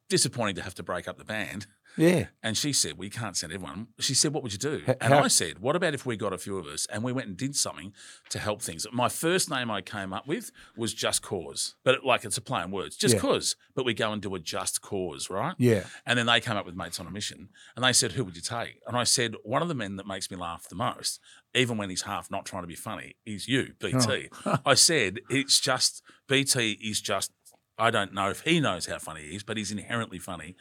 [0.10, 1.68] disappointing to have to break up the band.
[1.97, 2.27] Yeah.
[2.41, 3.88] And she said, We can't send everyone.
[3.99, 4.82] She said, What would you do?
[4.88, 7.04] H- and how- I said, What about if we got a few of us and
[7.04, 7.93] we went and did something
[8.30, 8.86] to help things?
[8.93, 12.41] My first name I came up with was Just Cause, but it, like it's a
[12.41, 13.19] play on words, Just Yeah.
[13.21, 13.56] Cause.
[13.75, 15.56] But we go and do a Just Cause, right?
[15.58, 15.84] Yeah.
[16.06, 18.36] And then they came up with Mates on a Mission and they said, Who would
[18.36, 18.80] you take?
[18.88, 21.19] And I said, One of the men that makes me laugh the most,
[21.54, 24.30] even when he's half not trying to be funny, is you, BT.
[24.45, 24.58] Oh.
[24.65, 27.32] I said, It's just, BT is just,
[27.77, 30.56] I don't know if he knows how funny he is, but he's inherently funny.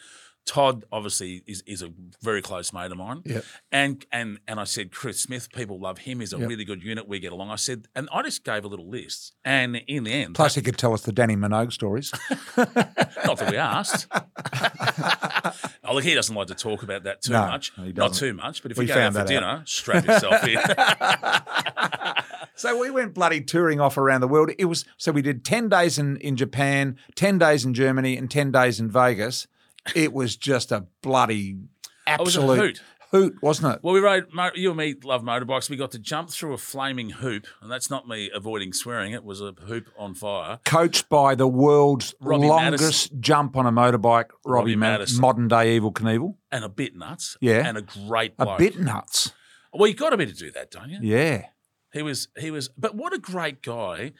[0.46, 3.22] Todd obviously is, is a very close mate of mine.
[3.24, 3.44] Yep.
[3.70, 6.20] And and and I said, Chris Smith, people love him.
[6.20, 6.48] He's a Yep.
[6.48, 7.06] really good unit.
[7.06, 7.50] We get along.
[7.50, 9.34] I said, and I just gave a little list.
[9.44, 12.12] And in the end, Plus, he could tell us the Dannii Minogue stories.
[12.56, 14.08] not that we asked.
[15.84, 17.72] oh, look, he doesn't like to talk about that too No, much.
[17.76, 20.06] he Not too much, but if We you go out found for that dinner, strap
[20.06, 20.58] yourself in.
[22.56, 24.50] So we went bloody touring off around the world.
[24.58, 28.30] It was so we did ten days in, in Japan, ten days in Germany, and
[28.30, 29.46] ten days in Vegas.
[29.94, 32.82] It was just a bloody oh, a absolute hoot.
[33.10, 33.80] hoot, wasn't it?
[33.82, 35.70] Well, we rode, you and me love motorbikes.
[35.70, 39.12] We got to jump through a flaming hoop, and that's not me avoiding swearing.
[39.12, 40.60] It was a hoop on fire.
[40.64, 45.20] Coached by the world's Robbie longest jump on a motorbike, Robbie, Robbie Ma- Madison.
[45.20, 46.34] modern day Evel Knievel.
[46.52, 47.36] And a bit nuts.
[47.40, 47.66] Yeah.
[47.66, 49.32] And a great A bit nuts.
[49.72, 50.98] Well, you got to be to do that, don't you?
[51.02, 51.46] Yeah.
[51.92, 54.12] He was, he was, but what a great guy.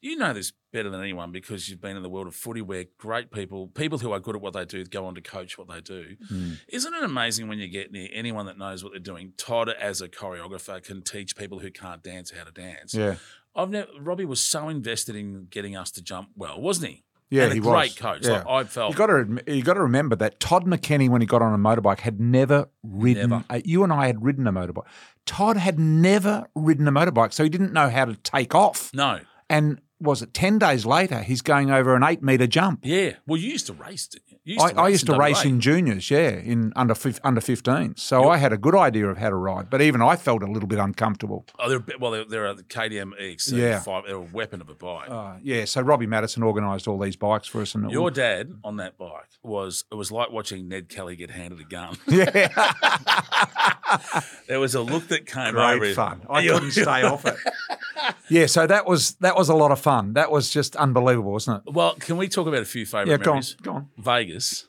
[0.00, 2.84] You know this better than anyone because you've been in the world of footy where
[2.98, 5.68] great people, people who are good at what they do, go on to coach what
[5.68, 6.16] they do.
[6.28, 6.52] Hmm.
[6.68, 9.32] Isn't it amazing when you get near anyone that knows what they're doing?
[9.36, 12.94] Todd, as a choreographer, can teach people who can't dance how to dance.
[12.94, 13.16] Yeah.
[13.56, 17.04] I've never, Robbie was so invested in getting us to jump well, wasn't he?
[17.30, 17.94] Yeah, and a he great was.
[17.98, 18.24] coach.
[18.26, 18.42] Yeah.
[18.42, 21.26] Like I felt You got to you got to remember that Todd McKenney, when he
[21.26, 23.28] got on a motorbike, had never ridden.
[23.30, 23.44] Never.
[23.50, 24.86] A, you and I had ridden a motorbike.
[25.26, 28.90] Todd had never ridden a motorbike, so he didn't know how to take off.
[28.94, 29.20] no.
[29.50, 31.20] And was it ten days later?
[31.22, 32.80] He's going over an eight meter jump.
[32.82, 33.12] Yeah.
[33.26, 34.06] Well, you used to race.
[34.08, 34.38] Didn't you?
[34.44, 37.96] you I, I used to in race in juniors, yeah, in under under 15.
[37.96, 40.46] So I had a good idea of how to ride, but even I felt a
[40.50, 41.44] little bit uncomfortable.
[41.58, 43.80] Oh, they're, a bit- well, they're, they're a KTM EXC Yeah.
[43.80, 44.04] five.
[44.06, 45.10] They're a weapon of a bike.
[45.10, 48.76] Uh, yeah, so Robbie Madison organised all these bikes for us, and Your dad on
[48.76, 51.96] that bike was it was like watching Ned Kelly get handed a gun.
[52.08, 52.48] yeah,
[54.48, 55.78] there was a look that came over.
[55.78, 55.94] great him.
[55.96, 56.22] fun.
[56.28, 57.36] I couldn't stay off it.
[58.28, 60.12] Yeah, so that was that was a lot of fun.
[60.14, 61.72] That was just unbelievable, wasn't it?
[61.72, 63.88] Well, can we talk about a few favourite Yeah, go on, go on.
[63.98, 64.66] Vegas.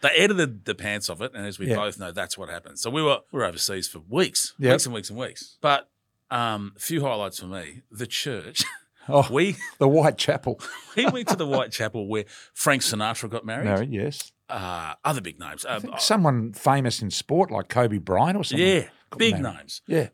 [0.00, 1.76] They edited the pants of it, and as we Yeah.
[1.76, 2.78] both know, that's what happened.
[2.78, 4.72] So we were we were overseas for weeks, Yep.
[4.72, 5.58] weeks and weeks and weeks.
[5.60, 5.88] But
[6.30, 8.64] um, a few highlights for me: the church.
[9.08, 10.60] Oh, we the White Chapel.
[10.96, 12.24] we went to the White Chapel where
[12.54, 13.64] Frank Sinatra got married.
[13.64, 14.30] Married, yes.
[14.48, 15.64] Uh, other big names.
[15.64, 18.64] Uh, Someone famous in sport like Kobe Bryant or something.
[18.64, 18.84] yeah,
[19.18, 19.56] big married.
[19.56, 19.82] names.
[19.88, 20.10] Yeah.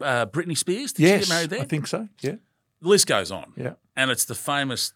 [0.00, 0.92] Uh, Britney Spears.
[0.92, 1.24] Did yes.
[1.24, 1.60] she get married there?
[1.60, 2.08] I think so.
[2.20, 2.36] Yeah.
[2.80, 3.52] the list goes on.
[3.56, 3.74] Yeah.
[3.96, 4.92] And it's the famous.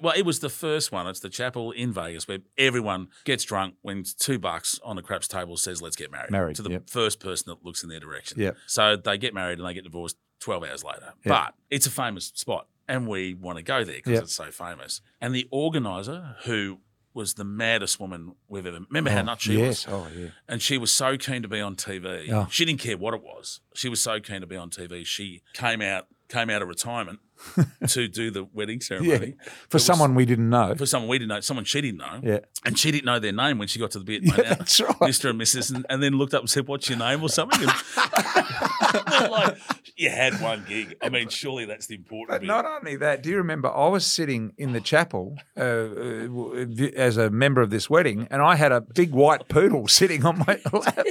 [0.00, 1.06] Well, it was the first one.
[1.06, 5.28] It's the chapel in Vegas where everyone gets drunk, wins two bucks on the craps
[5.28, 6.88] table, says, "Let's get married." Married, to the yep.
[6.88, 8.40] first person that looks in their direction.
[8.40, 8.56] Yep.
[8.66, 11.12] So they get married and they get divorced twelve hours later.
[11.24, 14.22] But it's a famous spot, and we want to go there because Yep.
[14.22, 15.02] it's so famous.
[15.20, 16.78] And the organizer, who
[17.14, 19.86] was the maddest woman we've ever remember how oh, nuts she yes.
[19.86, 20.28] was, Oh, yeah.
[20.48, 22.30] and she was so keen to be on TV.
[22.30, 22.48] Oh.
[22.50, 23.60] She didn't care what it was.
[23.74, 25.06] She was so keen to be on TV.
[25.06, 27.20] She came out came out of retirement
[27.88, 28.86] to do the wedding Yeah.
[28.86, 29.34] ceremony.
[29.38, 30.74] For It was- someone we didn't know.
[30.76, 32.38] for someone we didn't know, someone she didn't know, Yeah.
[32.64, 34.22] and she didn't know their name when she got to the bit.
[34.22, 34.96] Yeah, mate, that's right.
[35.00, 35.30] Mr.
[35.30, 35.74] and Mrs.
[35.74, 37.60] And, and then looked up and said, "What's your name?" or something.
[37.60, 37.70] And
[39.30, 39.56] like,
[39.96, 40.96] you had one gig.
[41.02, 42.46] I mean, surely that's the important But bit.
[42.46, 46.66] not only that, do you remember I was sitting in the chapel uh, uh,
[46.96, 50.38] as a member of this wedding, and I had a big white poodle sitting on
[50.38, 51.06] my lap.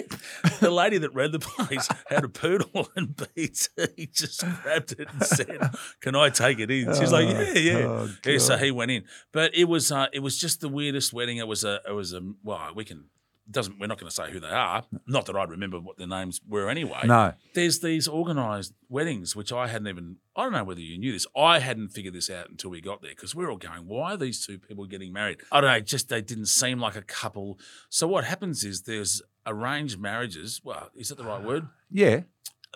[0.60, 5.24] the lady that ran the place had a poodle, and BT just grabbed it and
[5.24, 5.60] said,
[6.02, 9.04] "Can I take it in?" She's like, "Yeah, yeah." oh, yeah so he went in,
[9.32, 11.38] but it was uh, it was just the weirdest wedding.
[11.38, 13.06] It was a it was a well, we can
[13.50, 14.84] doesn't we're not going to say who they are.
[15.06, 17.02] Not that I'd remember what their names were anyway.
[17.06, 20.18] No, There's these organised weddings which I hadn't even.
[20.36, 21.28] I don't know whether you knew this.
[21.36, 24.14] I hadn't figured this out until we got there because we are all going, "Why
[24.14, 25.80] are these two people getting married?" I don't know.
[25.82, 27.60] Just they didn't seem like a couple.
[27.90, 30.62] So what happens is there's arranged marriages.
[30.64, 31.68] Well, is that the right word?
[31.92, 32.22] yeah,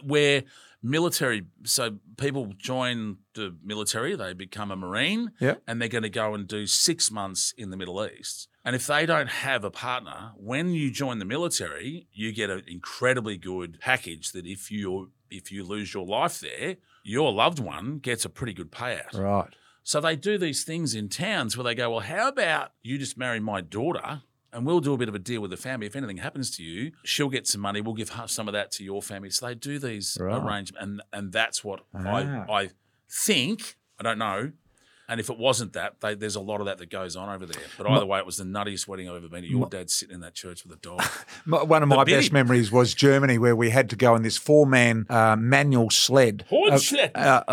[0.04, 0.44] where
[0.84, 5.64] military so people join the military they become a marine Yep.
[5.68, 8.86] and they're going to go and do six months in the middle east and if
[8.88, 13.80] they don't have a partner when you join the military you get an incredibly good
[13.80, 18.30] package that if you if you lose your life there your loved one gets a
[18.30, 19.56] pretty good payout right.
[19.84, 23.18] so they do these things in towns where they go, well, how about you just
[23.18, 24.22] marry my daughter
[24.58, 25.86] and we'll do a bit of a deal with the family.
[25.86, 27.80] If anything happens to you, she'll get some money.
[27.80, 29.30] We'll give some of that to your family.
[29.30, 30.36] So they do these Right.
[30.42, 32.00] arrangements, and and that's what Ah.
[32.50, 32.70] I I
[33.10, 33.76] think.
[34.00, 34.52] I don't know.
[35.10, 37.46] And if it wasn't that, they, there's a lot of that that goes on over
[37.46, 37.62] there.
[37.78, 39.48] But either way, it was the nuttiest wedding I've ever been to.
[39.50, 41.02] Your dad's sitting in that church with a dog.
[41.46, 42.20] My- One of my bidding.
[42.20, 46.46] best memories was Germany, where we had to go in this four-man uh, manual sled.
[46.50, 47.12] Hornslet.
[47.16, 47.44] Uh,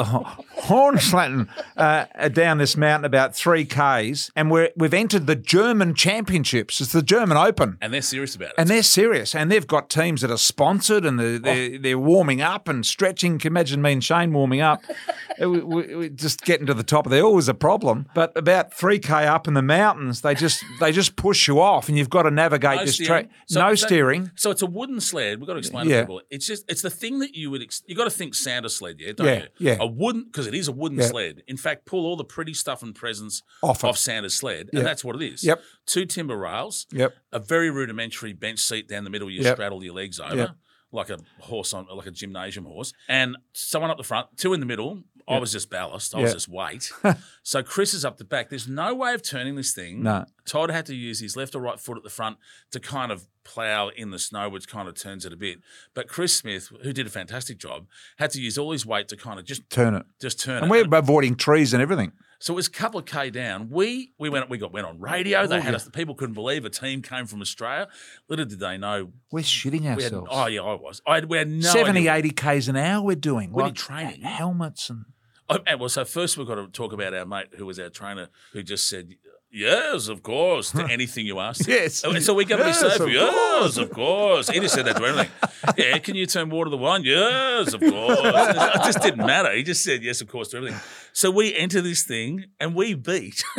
[1.76, 6.80] uh, uh, down this mountain about three k's, and we're, we've entered the German Championships.
[6.80, 7.78] It's the German Open.
[7.80, 8.54] and they're serious about it.
[8.58, 12.40] And they're serious, and they've got teams that are sponsored, and they're, they're, they're warming
[12.40, 13.38] up and stretching.
[13.38, 14.82] Can you imagine me and Shane warming up?
[15.36, 17.08] We, we, we just getting to the top.
[17.08, 20.92] They're always a problem, but about three k up in the mountains, they just they
[20.92, 23.28] just push you off, and you've got to navigate No this track.
[23.48, 24.30] So- no so- steering.
[24.36, 25.38] So it's a wooden sled.
[25.40, 25.96] We've got to explain Yeah.
[25.96, 26.22] to people.
[26.30, 28.96] It's just it's the thing that you would ex- you got to think Santa sled,
[28.98, 29.68] yeah, don't Yeah, you?
[29.70, 29.76] yeah.
[29.80, 31.06] A wooden because it is a wooden Yeah.
[31.08, 31.42] sled.
[31.46, 33.86] In fact, pull all the pretty stuff and presents Off it.
[33.88, 34.80] off Santa's sled, Yeah.
[34.80, 35.44] and that's what it is.
[35.44, 35.62] Yep.
[35.86, 36.86] Two timber rails.
[36.92, 37.14] Yep.
[37.32, 39.30] A very rudimentary bench seat down the middle.
[39.30, 39.56] You Yep.
[39.56, 40.36] straddle your legs over.
[40.36, 40.50] Yep.
[40.92, 44.60] Like a horse on, like a gymnasium horse, and someone up the front, two in
[44.60, 45.02] the middle.
[45.26, 46.14] I was just ballast.
[46.14, 46.34] I was Yep.
[46.36, 46.92] just weight.
[47.42, 48.50] so Chris is up the back.
[48.50, 50.02] There's no way of turning this thing.
[50.02, 50.26] No.
[50.44, 52.36] Todd had to use his left or right foot at the front
[52.72, 55.60] to kind of plough in the snow, which kind of turns it a bit.
[55.94, 57.86] But Chris Smith, who did a fantastic job,
[58.18, 60.04] had to use all his weight to kind of just Turn it.
[60.20, 60.66] just turn it.
[60.66, 60.90] And it.
[60.90, 62.12] we're avoiding trees and everything.
[62.44, 63.70] So it was a couple of k down.
[63.70, 65.46] We we went we got went on radio.
[65.46, 65.76] They Oh, had yeah.
[65.76, 65.88] us.
[65.88, 67.88] People couldn't believe a team came from Australia.
[68.28, 69.98] Little did they know We're shitting we had.
[70.12, 70.28] ourselves.
[70.30, 71.00] Oh yeah, I was.
[71.06, 72.14] I had, we had no 70, idea.
[72.16, 73.50] 80 k's an hour we're doing.
[73.50, 74.20] We Like, did training.
[74.20, 75.06] Helmets and
[75.48, 77.88] Oh, and well, so first we've got to talk about our mate who was our
[77.88, 79.14] trainer who just said,
[79.50, 81.68] Yes, of course, to anything you asked.
[81.68, 81.94] Yes.
[81.96, 84.48] So we to Yes, yes, of yes, of course.
[84.50, 85.30] He just said that to everything.
[85.78, 87.04] Yeah, can you turn water to wine?
[87.04, 88.18] Yes, of course.
[88.22, 89.50] It just didn't matter.
[89.54, 90.78] He just said yes, of course, to everything.
[91.14, 93.42] So we enter this thing and we beat.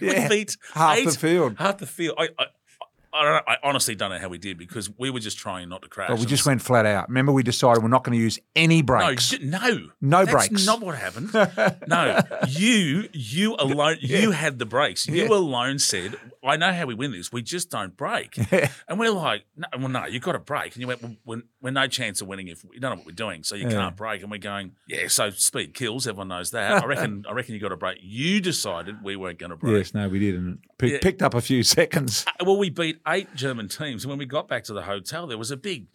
[0.00, 0.28] Yeah.
[0.28, 1.56] we beat Half the field.
[1.58, 2.14] Half the field.
[2.16, 2.44] I, I,
[3.12, 5.68] I, don't know, I honestly don't know how we did because we were just trying
[5.68, 6.10] not to crash.
[6.10, 7.08] But we just went flat out.
[7.08, 9.34] Remember, we decided we're not going to use any brakes.
[9.40, 10.32] no, No brakes.
[10.32, 10.66] That's brakes.
[10.66, 11.30] Not what happened.
[11.88, 15.08] No, you, you alone, you had the brakes.
[15.08, 15.28] You Yeah.
[15.30, 17.32] alone said, "I know how we win this.
[17.32, 18.36] We just don't break."
[18.88, 21.42] And we're like, "No, well, no, you've got to break." And you went, well, we're,
[21.60, 23.70] "We're no chance of winning if we don't know what we're doing, so you Yeah.
[23.72, 26.06] can't break." And we're going, "Yeah, so speed kills.
[26.08, 26.82] Everyone knows that.
[26.82, 27.24] I reckon.
[27.28, 29.76] I reckon you got to break." You decided we weren't going to break.
[29.76, 30.60] yes, no, we didn't.
[30.78, 30.98] P- Yeah.
[31.02, 32.24] Picked up a few seconds.
[32.26, 35.26] Uh, Well, we beat eight German teams, and when we got back to the hotel,
[35.26, 35.86] there was a big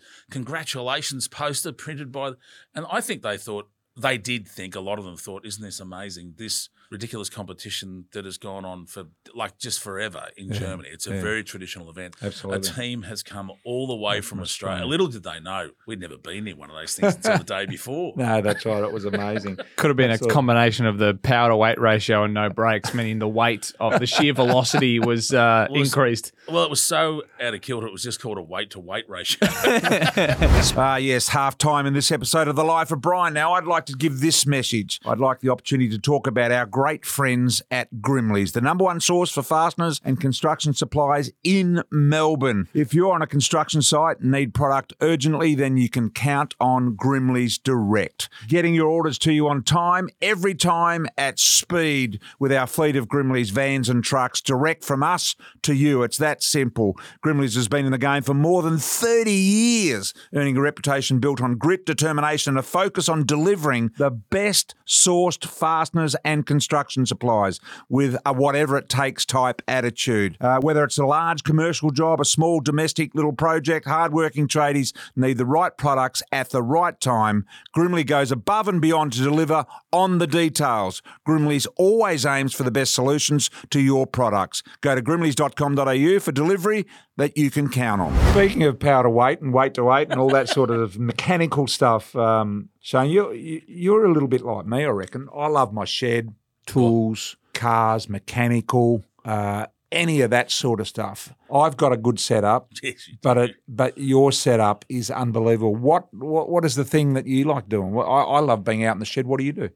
[0.46, 2.32] congratulations poster printed by,
[2.76, 5.80] and I think they thought they did think a lot of them thought, "Isn't this
[5.80, 6.36] amazing?
[6.38, 10.90] This ridiculous competition that has gone on for like just forever in Germany.
[10.92, 11.22] It's a yeah.
[11.22, 12.16] very traditional event.
[12.22, 12.70] Absolutely.
[12.70, 14.86] a team has come all the way from Australia.
[14.86, 17.66] Little did they know we'd never been near one of those things until the day
[17.66, 18.14] before.
[18.26, 18.84] No, that's right.
[18.84, 19.58] It was amazing.
[19.76, 23.20] Could have been a combination of the power to weight ratio and no brakes, meaning
[23.20, 26.32] the weight of the sheer velocity was uh, Was- increased.
[26.50, 27.88] Well, it was so out of kilter.
[27.88, 29.48] It was just called a weight to weight ratio.
[30.78, 33.34] Ah, yes, half time in this episode of The Life of Brian.
[33.34, 35.00] Now, I'd like to give this message.
[35.06, 39.00] I'd like the opportunity to talk about our great friends at Grimley's, the number one
[39.00, 42.68] source for fasteners and construction supplies in Melbourne.
[42.74, 46.98] If you're on a construction site and need product urgently, then you can count on
[46.98, 48.28] Grimley's Direct.
[48.50, 53.08] Getting your orders to you on time, every time at speed with our fleet of
[53.08, 56.04] Grimley's vans and trucks direct from us to you.
[56.04, 57.00] It's that simple.
[57.22, 61.42] Grimley's has been in the game for more than 30 years, earning a reputation built
[61.42, 66.65] on grit, determination, and a focus on delivering the best sourced fasteners and construction
[67.06, 70.38] supplies with a whatever it takes type attitude.
[70.40, 75.38] Uh, whether it's a large commercial job, a small domestic little project, hardworking tradies need
[75.38, 77.46] the right products at the right time.
[77.76, 81.02] Grimley goes above and beyond to deliver on the details.
[81.28, 84.64] Grimley's always aims for the best solutions to your products.
[84.82, 86.86] Go to grimleys.com.au for delivery
[87.18, 88.34] that you can count on.
[88.34, 91.68] Speaking of power to weight and weight to weight and all that sort of mechanical
[91.68, 95.30] stuff, um, Shane, you're, you're a little bit like me, I reckon.
[95.36, 96.34] I love my shed,
[96.66, 101.34] tools, cars, mechanical, uh, any of that sort of stuff.
[101.54, 102.70] I've got a good setup.
[102.84, 103.40] Yes, you But do.
[103.42, 105.76] it, but your setup is unbelievable.
[105.76, 107.92] What what what is the thing that you like doing?
[107.92, 109.26] Well, I, I love being out in the shed.
[109.28, 109.70] What do you do?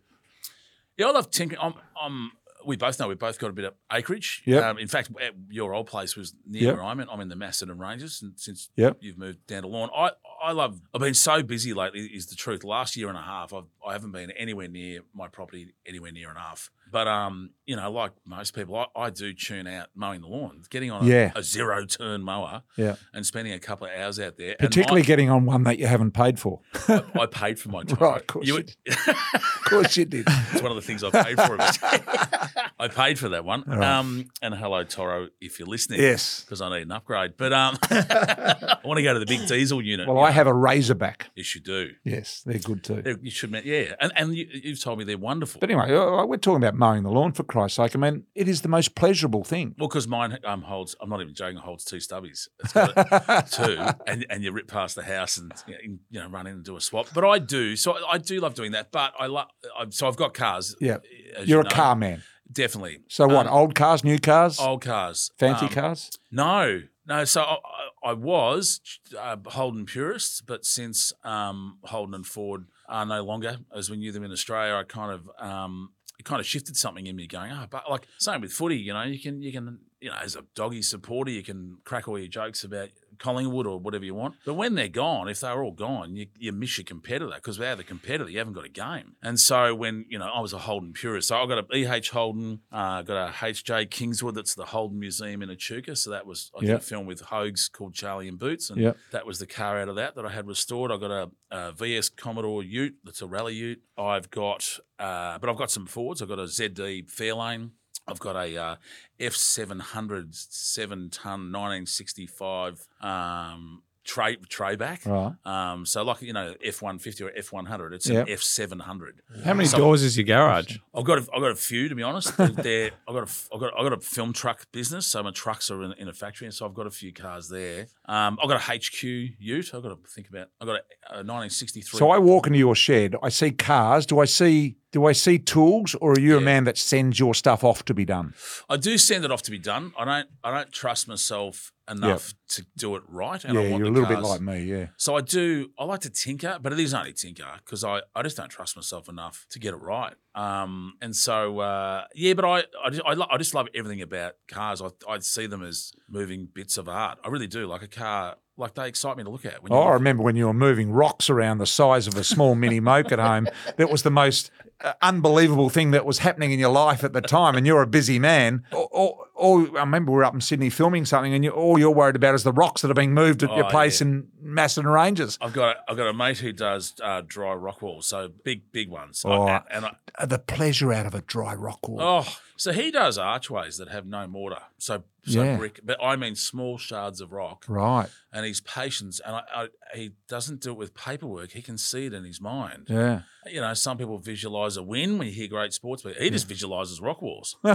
[0.97, 1.61] Yeah, I love tinkering.
[1.61, 2.31] I'm, I'm,
[2.65, 4.41] we both know we've both got a bit of acreage.
[4.45, 4.63] Yep.
[4.63, 5.09] Um, in fact,
[5.49, 6.75] your old place was near Yep.
[6.75, 7.07] where I'm in.
[7.09, 8.97] I'm in the Macedon Ranges, and since Yep.
[8.99, 10.11] you've moved down to Lorne, I,
[10.43, 10.81] I love.
[10.93, 12.01] I've been so busy lately.
[12.01, 12.65] Is the truth?
[12.65, 16.29] Last year and a half, I've, I haven't been anywhere near my property anywhere near
[16.31, 16.69] enough.
[16.91, 20.63] But um, you know, like most people, I, I do tune out mowing the lawn,
[20.69, 21.31] getting on a, Yeah.
[21.35, 22.95] a zero turn mower, Yeah.
[23.13, 24.55] and spending a couple of hours out there.
[24.59, 26.61] Particularly and getting on one that you haven't paid for.
[26.87, 27.97] I, I paid for my time.
[27.99, 30.25] Right, of course you Of course you did.
[30.51, 31.57] It's one of the things I paid for.
[32.79, 33.63] I paid for that one.
[33.67, 33.83] Right.
[33.83, 35.99] Um, and hello, Toro, if you're listening.
[36.01, 36.41] Yes.
[36.43, 37.33] Because I need an upgrade.
[37.37, 40.07] But um, I want to go to the big diesel unit.
[40.07, 41.29] Well, I have a Razorback.
[41.35, 41.91] Yes, you do.
[42.03, 43.01] Yes, they're good too.
[43.01, 43.78] They're- You should, yeah.
[43.99, 45.59] And and you, you've told me they're wonderful.
[45.59, 45.91] But anyway,
[46.25, 47.95] we're talking about mowing the lawn for Christ's sake.
[47.95, 49.75] I mean, it is the most pleasurable thing.
[49.77, 52.47] well, because mine um, holds, I'm not even joking, it holds two stubbies.
[52.63, 56.53] It's got two, and, and you rip past the house and you know run in
[56.55, 57.07] and do a swap.
[57.13, 58.91] But I do, so I do love doing that.
[58.91, 59.47] But I love,
[59.89, 60.75] so I've got cars.
[60.79, 60.97] Yeah.
[61.43, 62.23] You're you a car man.
[62.51, 62.99] definitely.
[63.07, 63.47] So what?
[63.47, 66.11] Um, old cars, new cars, old cars, fancy Um, cars?
[66.31, 67.25] No, no.
[67.25, 67.57] So I,
[68.03, 68.79] I was
[69.19, 74.11] uh, Holden purists, but since um, Holden and Ford are no longer as we knew
[74.11, 77.51] them in Australia, I kind of um, it kind of shifted something in me, going,
[77.51, 80.35] oh, but like same with footy, you know, you can you can you know as
[80.35, 84.35] a doggy supporter, you can crack all your jokes about Collingwood or whatever you want,
[84.45, 87.77] but when they're gone, if they're all gone, you, you miss your competitor because without
[87.77, 89.15] the competitor, you haven't got a game.
[89.21, 92.09] And so when you know I was a Holden purist, so I got a EH
[92.11, 95.95] Holden, uh, got a HJ Kingswood, that's the Holden Museum in Echuca.
[95.95, 96.77] So that was I did Yep.
[96.79, 98.97] a film with Hoges called Charlie and Boots, and Yep.
[99.11, 100.91] that was the car out of that that I had restored.
[100.91, 103.81] I got a, a VS Commodore Ute, that's a rally Ute.
[103.97, 106.21] I've got, uh, but I've got some Fords.
[106.21, 107.71] I've got a ZD Fairlane.
[108.09, 108.75] I've got a uh,
[109.19, 115.05] F700 seven ton 1965 um, tray tray back.
[115.05, 115.33] Right.
[115.45, 118.27] Um, so like you know F150 or F100, it's Yep.
[118.27, 119.43] an F700.
[119.45, 120.77] How many So- doors is your garage?
[120.95, 122.35] I've got a, I've got a few to be honest.
[122.37, 125.31] They're, they're- I've got a I've got I've got a film truck business, so my
[125.31, 127.87] trucks are in, in a factory, and so I've got a few cars there.
[128.05, 129.73] Um, I've got a HQ Ute.
[129.73, 130.49] I've got to think about.
[130.59, 131.99] I've got a, a 1963.
[131.99, 133.15] So I walk into your shed.
[133.21, 134.05] I see cars.
[134.05, 137.35] Do I see Do I see tools, or are you a man that sends your
[137.35, 138.33] stuff off to be done?
[138.67, 139.93] I do send it off to be done.
[139.97, 140.29] I don't.
[140.43, 143.43] I don't trust myself enough to do it right.
[143.43, 144.63] And I yeah, want you're a little bit like me.
[144.63, 144.87] Yeah.
[144.97, 145.71] So I do.
[145.77, 148.75] I like to tinker, but it is only tinker because I, I just don't trust
[148.75, 150.13] myself enough to get it right.
[150.35, 154.01] Um, and so uh, yeah, but I I just, I, lo- I just love everything
[154.01, 154.81] about cars.
[154.81, 157.19] I I see them as moving bits of art.
[157.23, 157.67] I really do.
[157.67, 159.63] Like a car, like they excite me to look at.
[159.63, 162.53] When Oh, I remember when you were moving rocks around the size of a small
[162.55, 163.47] mini moke at home.
[163.77, 164.51] That was the most
[164.81, 167.87] uh, unbelievable thing that was happening in your life at the time, and you're a
[167.87, 168.63] busy man.
[168.71, 171.79] Or, or, or I remember we were up in Sydney filming something, and you, all
[171.79, 174.07] you're worried about is the rocks that are being moved at your Oh, place yeah.
[174.07, 175.37] in Macedon Ranges.
[175.41, 178.71] I've got a, I've got a mate who does uh, dry rock walls, so big
[178.71, 179.23] big ones.
[179.25, 179.47] Oh.
[179.47, 182.01] I, and I, Uh, The pleasure out of a dry rock wall.
[182.01, 185.57] oh, so he does archways that have no mortar, so so Yeah.
[185.57, 187.65] brick, but I mean small shards of rock.
[187.67, 188.09] Right.
[188.31, 191.51] and his patience, and I, I, he doesn't do it with paperwork.
[191.51, 192.87] He can see it in his mind.
[192.89, 193.21] Yeah.
[193.45, 196.47] You know, some people visualize a win when you hear great sports, but he just
[196.47, 197.55] visualizes rock walls.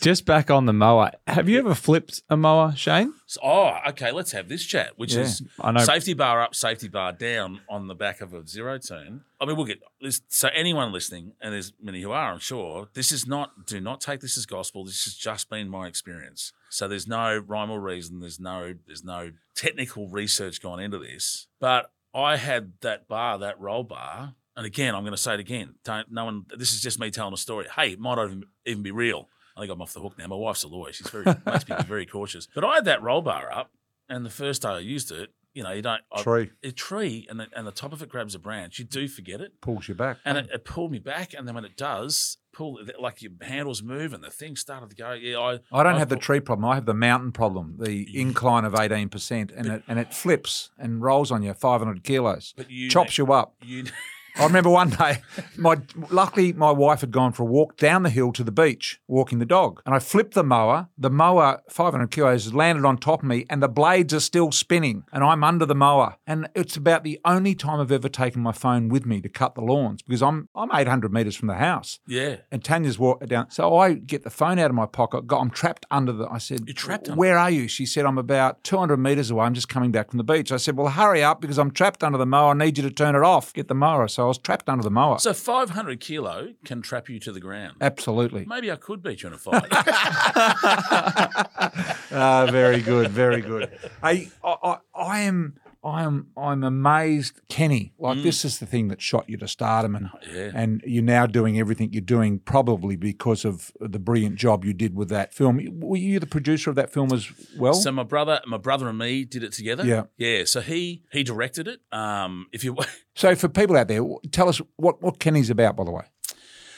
[0.00, 1.10] Just back on the mower.
[1.26, 3.12] Have you ever flipped a mower, Shane?
[3.26, 5.80] So, oh, okay, let's have this chat, which Yeah, is I know.
[5.80, 9.22] safety bar up, safety bar down on the back of a zero turn.
[9.40, 10.20] I mean, we'll get this.
[10.28, 14.00] So, anyone listening, and there's many who are, I'm sure, this is not, do not
[14.00, 14.84] take this as gospel.
[14.84, 16.52] This has just been my experience.
[16.70, 18.20] So, there's no rhyme or reason.
[18.20, 21.46] There's no, there's no technical research gone into this.
[21.60, 24.34] But I had that bar, that roll bar.
[24.56, 25.74] And again, I'm going to say it again.
[25.84, 27.66] Don't, no one, this is just me telling a story.
[27.76, 29.28] Hey, it might not even, even be real.
[29.56, 30.26] I think I'm off the hook now.
[30.26, 30.92] My wife's a lawyer.
[30.92, 32.48] She's very makes me very cautious.
[32.54, 33.70] But I had that roll bar up,
[34.08, 37.26] and the first day I used it, you know, you don't I- Tree a tree,
[37.30, 38.78] and the, and the top of it grabs a branch.
[38.78, 40.18] You do forget it, pulls you back.
[40.24, 41.34] and it, it pulled me back.
[41.34, 44.96] And then when it does pull, like your handles move, and the thing started to
[44.96, 45.12] go.
[45.12, 46.68] Yeah, I I don't I have the tree problem.
[46.68, 51.00] I have the mountain problem, the incline of 18%, and it, and it flips and
[51.00, 53.54] rolls on you 500 kilos, But you chops you up.
[53.62, 53.84] You
[54.38, 55.22] I remember one day,
[55.56, 55.76] my
[56.10, 59.38] luckily my wife had gone for a walk down the hill to the beach, walking
[59.38, 60.88] the dog, and I flipped the mower.
[60.96, 65.04] The mower, 500 kilos, landed on top of me, and the blades are still spinning,
[65.12, 66.16] and I'm under the mower.
[66.26, 69.54] And it's about the only time I've ever taken my phone with me to cut
[69.54, 71.98] the lawns because I'm I'm 800 meters from the house.
[72.06, 72.36] yeah.
[72.50, 73.50] And Tanya's walked down.
[73.50, 75.26] So I get the phone out of my pocket.
[75.26, 76.28] Got, I'm trapped under the.
[76.30, 77.68] I said, You're trapped under- Where are you?
[77.68, 79.44] She said, I'm about 200 meters away.
[79.44, 80.52] I'm just coming back from the beach.
[80.52, 82.50] I said, Well, hurry up because I'm trapped under the mower.
[82.50, 83.52] I need you to turn it off.
[83.52, 84.08] Get the mower.
[84.08, 85.18] So was trapped under the mower.
[85.18, 87.76] So 500 kilo can trap you to the ground.
[87.80, 88.44] Absolutely.
[88.46, 89.70] Maybe I could beat you in a fight.
[92.10, 93.70] Ah, very good, very good.
[94.02, 97.92] I, I, I- I am, I am, I'm amazed, Kenny.
[97.98, 98.22] Like mm.
[98.24, 100.50] this is the thing that shot you to stardom, and Yeah.
[100.54, 104.96] and you're now doing everything you're doing probably because of the brilliant job you did
[104.96, 105.60] with that film.
[105.80, 107.74] Were you the producer of that film as well?
[107.74, 109.84] So my brother, my brother and me did it together.
[109.84, 110.04] Yeah.
[110.16, 110.44] yeah.
[110.44, 111.80] So he he directed it.
[111.92, 112.76] Um, if you
[113.14, 114.02] So for people out there,
[114.32, 116.04] tell us what what Kenny's about, by the way.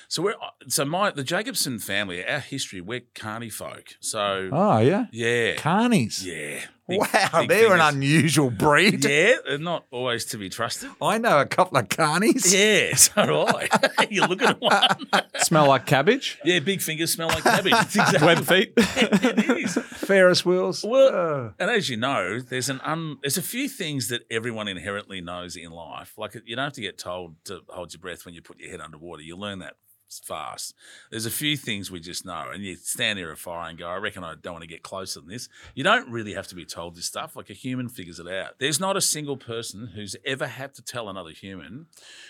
[0.09, 3.94] so we're uh, so my the Jacobson family, our history, we're Carney folk.
[4.01, 6.24] So Oh yeah, yeah, carnies.
[6.24, 6.61] yeah.
[6.99, 9.05] Wow, big they're an unusual breed.
[9.05, 10.91] Yeah, they're not always to be trusted.
[11.01, 12.53] I know a couple of carnies.
[12.53, 13.68] Yeah, so do I.
[14.11, 14.82] You're looking at one.
[15.36, 16.38] Smell like cabbage?
[16.45, 17.72] Yeah, big fingers smell like cabbage.
[17.72, 18.72] That's exactly Web feet?
[18.76, 19.74] it is.
[19.74, 20.84] Ferris wheels.
[20.86, 24.68] Well, Uh, and as you know, there's an un, there's a few things that everyone
[24.68, 26.14] inherently knows in life.
[26.18, 28.70] Like you don't have to get told to hold your breath when you put your
[28.70, 29.22] head underwater.
[29.22, 29.74] You learn that
[30.18, 30.74] fast.
[31.11, 33.86] There's a few things we just know, and you stand near a fire and go,
[33.86, 36.54] "I reckon I don't want to get closer than this." You don't really have to
[36.54, 37.36] be told this stuff.
[37.36, 38.58] Like a human figures it out.
[38.58, 41.86] There's not a single person who's ever had to tell another human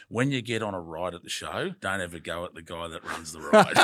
[0.08, 2.88] when you get on a ride at the show, don't ever go at the guy
[2.88, 3.76] that runs the ride.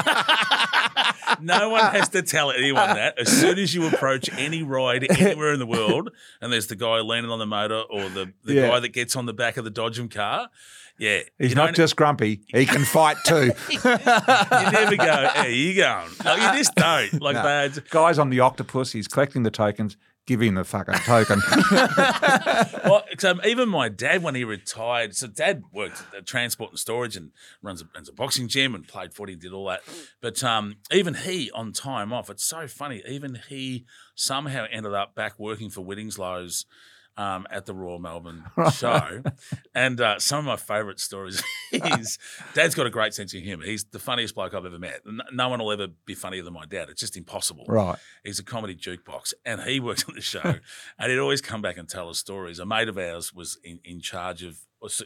[1.40, 3.18] no one has to tell anyone that.
[3.18, 7.00] As soon as you approach any ride anywhere in the world, and there's the guy
[7.00, 8.68] leaning on the motor or the, the Yeah.
[8.68, 10.48] guy that gets on the back of the Dodgem car,
[10.98, 13.52] yeah, he's not just grumpy; he can fight too.
[13.70, 15.28] you never go.
[15.34, 16.10] Hey, you going?
[16.24, 17.12] Like you just don't.
[17.20, 17.68] Like No.
[17.68, 17.80] they.
[17.90, 18.92] Guy's on the octopus.
[18.92, 19.96] He's collecting the tokens.
[20.26, 21.40] Give him the fucking token.
[22.84, 27.16] Well, so even my dad, when he retired, so dad worked at transport and storage
[27.16, 27.30] and
[27.62, 29.80] runs a, runs a boxing gym and played footy, did all that.
[30.20, 33.02] But um, even he, on time off, it's so funny.
[33.08, 36.64] Even he somehow ended up back working for Wittingslows
[37.16, 39.22] um, at the Royal Melbourne show.
[39.74, 41.42] And uh, some of my favourite stories
[41.72, 42.18] is
[42.54, 43.64] Dad's got a great sense of humour.
[43.64, 45.00] He's the funniest bloke I've ever met.
[45.04, 46.88] No, no one will ever be funnier than my dad.
[46.90, 47.64] It's just impossible.
[47.68, 47.98] right.
[48.24, 50.40] He's a comedy jukebox, and he worked on the show,
[50.98, 52.58] and he'd always come back and tell us stories.
[52.58, 54.58] A mate of ours was in, in charge of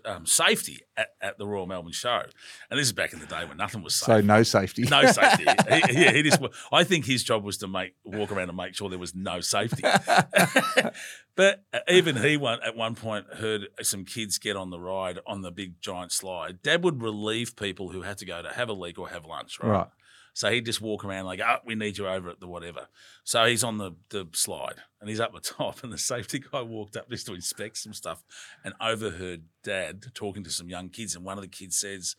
[0.05, 2.22] um, safety at, at the Royal Melbourne Show,
[2.70, 4.07] and this is back in the day when nothing was safe.
[4.07, 4.83] So no safety.
[4.83, 5.45] no safety.
[5.68, 6.41] he, yeah, he just.
[6.72, 9.41] I think his job was to make walk around and make sure there was no
[9.41, 9.83] safety.
[11.37, 15.43] but even he one at one point heard some kids get on the ride on
[15.43, 16.62] the big giant slide.
[16.62, 19.59] Dad would relieve people who had to go to have a leak or have lunch.
[19.61, 19.70] Right.
[19.70, 19.89] Right.
[20.35, 22.89] So he'd just walk around like, oh, we need you over at the whatever.
[23.24, 26.62] So he's on the, the slide and he's up the top, and the safety guy
[26.62, 28.22] walked up just to inspect some stuff
[28.64, 31.14] and overheard dad talking to some young kids.
[31.14, 32.16] And one of the kids says,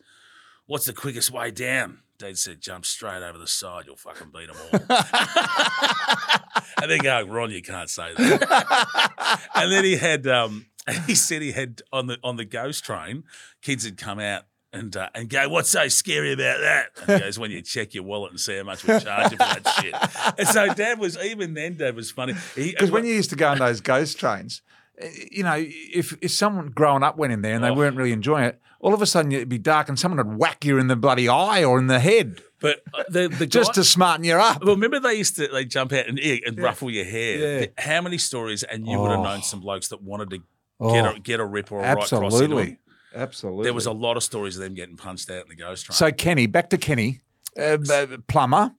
[0.66, 1.98] What's the quickest way down?
[2.18, 4.80] Dad said, Jump straight over the side, you'll fucking beat them all.
[6.80, 9.40] and then go, Ron, you can't say that.
[9.56, 10.66] and then he had, um,
[11.06, 13.24] he said he had on the on the ghost train,
[13.60, 16.86] kids had come out and uh, and go, what's so scary about that?
[17.02, 19.36] And he goes, when you check your wallet and see how much we charge you
[19.36, 20.38] for that shit.
[20.38, 21.76] And so Dad was even then.
[21.76, 24.62] Dad was funny Because when you used to go on those ghost trains,
[24.98, 27.74] eh, you know, if if someone growing up went in there and they Oh.
[27.74, 30.64] weren't really enjoying it, all of a sudden it'd be dark and someone would whack
[30.64, 33.74] you in the bloody eye or in the head but uh, the the just guy-
[33.74, 34.64] to smarten you up.
[34.64, 37.60] Well, remember they used to they jump out and, yeah, ruffle your hair.
[37.60, 37.66] Yeah.
[37.76, 38.62] How many stories?
[38.62, 39.24] And you would have Oh.
[39.24, 40.46] known some blokes that wanted to get
[40.80, 42.76] Oh, a get a rip or a right cross into
[43.14, 45.86] absolutely, There was a lot of stories of them getting punched out in the ghost
[45.86, 45.94] train.
[45.94, 47.20] so Kenny, back to Kenny,
[47.58, 48.72] uh, uh, plumber,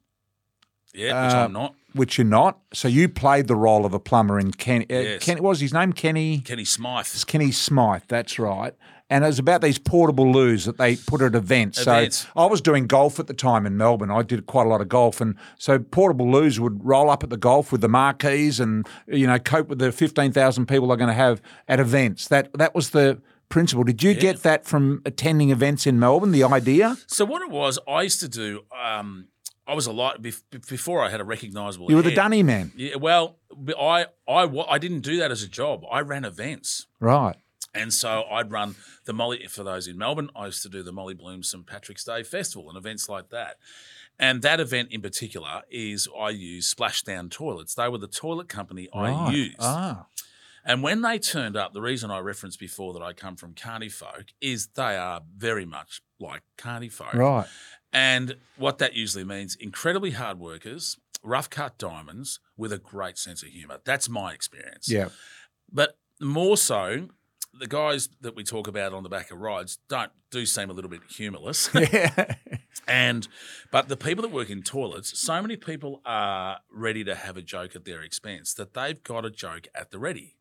[0.93, 1.75] yeah, which uh, I'm not.
[1.93, 2.59] which you're not.
[2.73, 4.85] So you played the role of a plumber in Kenny.
[4.89, 5.23] Uh, Yes.
[5.23, 5.93] Kenny, what was his name?
[5.93, 6.39] Kenny.
[6.39, 7.13] Kenny Smyth.
[7.13, 8.73] It's Kenny Smyth, that's right.
[9.09, 11.79] And it was about these portable loos that they put at events.
[11.79, 12.19] Events.
[12.19, 14.09] So I was doing golf at the time in Melbourne.
[14.09, 17.29] I did quite a lot of golf, and so portable loos would roll up at
[17.29, 20.97] the golf with the marquees and you know cope with the fifteen thousand people they're
[20.97, 22.27] going to have at events.
[22.29, 23.21] That that was the
[23.53, 23.83] principle.
[23.83, 26.31] Did you get that from attending events in Melbourne?
[26.31, 28.61] The idea So what it was, I used to do.
[28.75, 29.27] Um,
[29.67, 31.89] I was a lot before I had a recognisable.
[31.89, 33.37] you were the dunny man, Yeah, well,
[33.79, 34.41] I I
[34.75, 35.85] I didn't do that as a job.
[35.89, 36.87] I ran events.
[36.99, 37.37] right?
[37.75, 38.75] And so I'd run
[39.05, 40.29] the Molly for those in Melbourne.
[40.35, 43.57] I used to do the Molly Bloom St Patrick's Day Festival and events like that.
[44.19, 47.73] And that event in particular is I use splashdown toilets.
[47.73, 49.55] They were the toilet company I used.
[49.59, 50.05] Ah,
[50.65, 53.89] And when they turned up, the reason I referenced before that I come from Carney
[53.89, 57.13] folk is they are very much like Carney folk.
[57.13, 57.47] right.
[57.91, 63.43] And what that usually means, incredibly hard workers, rough cut diamonds with a great sense
[63.43, 63.79] of humour.
[63.85, 64.89] That's my experience.
[64.89, 65.09] Yeah.
[65.71, 67.09] But more so,
[67.59, 70.73] the guys that we talk about on the back of rides don't do seem a
[70.73, 71.69] little bit humorless.
[71.93, 72.35] Yeah.
[72.87, 73.27] and
[73.71, 77.41] but the people that work in toilets, so many people are ready to have a
[77.41, 80.35] joke at their expense that they've got a joke at the ready.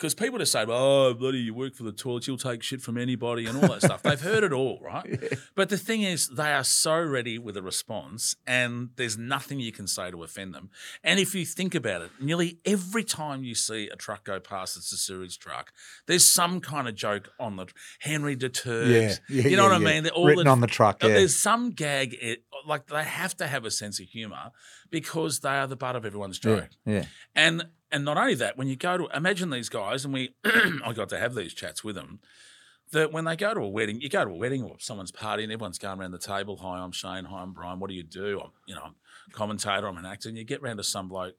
[0.00, 2.96] Because people just say, "Oh, bloody, you work for the toilets, you'll take shit from
[2.96, 4.02] anybody," and all that stuff.
[4.02, 5.06] They've heard it all, right?
[5.54, 9.72] But the thing is, they are so ready with a response, and there's nothing you
[9.72, 10.70] can say to offend them.
[11.04, 14.78] And if you think about it, nearly every time you see a truck go past,
[14.78, 15.70] it's a sewage truck.
[16.06, 17.66] There's some kind of joke on the
[17.98, 18.88] Henry deterred.
[18.88, 19.94] Yeah, yeah, you know yeah, what I yeah.
[19.94, 20.02] mean?
[20.04, 21.14] They're all Written the- on the truck, uh, yeah.
[21.14, 24.52] There's some gag, it, like they have to have a sense of humour
[24.88, 26.70] because they are the butt of everyone's joke.
[26.86, 27.04] yeah.
[27.34, 30.92] And and not only that, when you go to imagine these guys, and we I
[30.94, 32.20] got to have these chats with them.
[32.92, 35.44] That when they go to a wedding, you go to a wedding or someone's party,
[35.44, 36.56] and everyone's going around the table.
[36.56, 37.24] Hi, I'm Shane.
[37.24, 37.78] Hi, I'm Brian.
[37.78, 38.40] What do you do?
[38.42, 38.94] I'm you know I'm
[39.28, 39.86] a commentator.
[39.86, 40.28] I'm an actor.
[40.28, 41.34] And you get round to some bloke.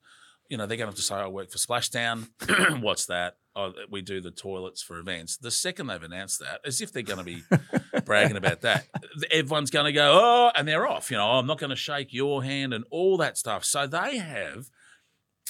[0.50, 2.30] You know they're going to have to say I work for Splashdown.
[2.82, 3.38] What's that?
[3.54, 5.36] Oh, we do the toilets for events.
[5.36, 7.44] The second they've announced that, as if they're going to be
[8.06, 8.88] bragging about that,
[9.30, 11.12] everyone's going to go oh, and they're off.
[11.12, 13.66] You know, oh, I'm not going to shake your hand and all that stuff.
[13.66, 14.70] So they have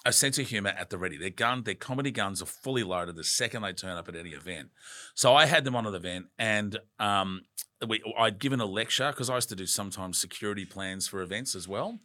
[0.05, 1.17] a sense of humor at the ready.
[1.17, 4.31] Their gun, their comedy guns are fully loaded the second they turn up at any
[4.31, 4.69] event.
[5.13, 7.41] So I had them on an event, and um,
[7.87, 11.55] we, I'd given a lecture because I used to do sometimes security plans for events
[11.55, 11.99] as well.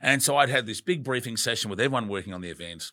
[0.00, 2.92] And so I'd had this big briefing session with everyone working on the event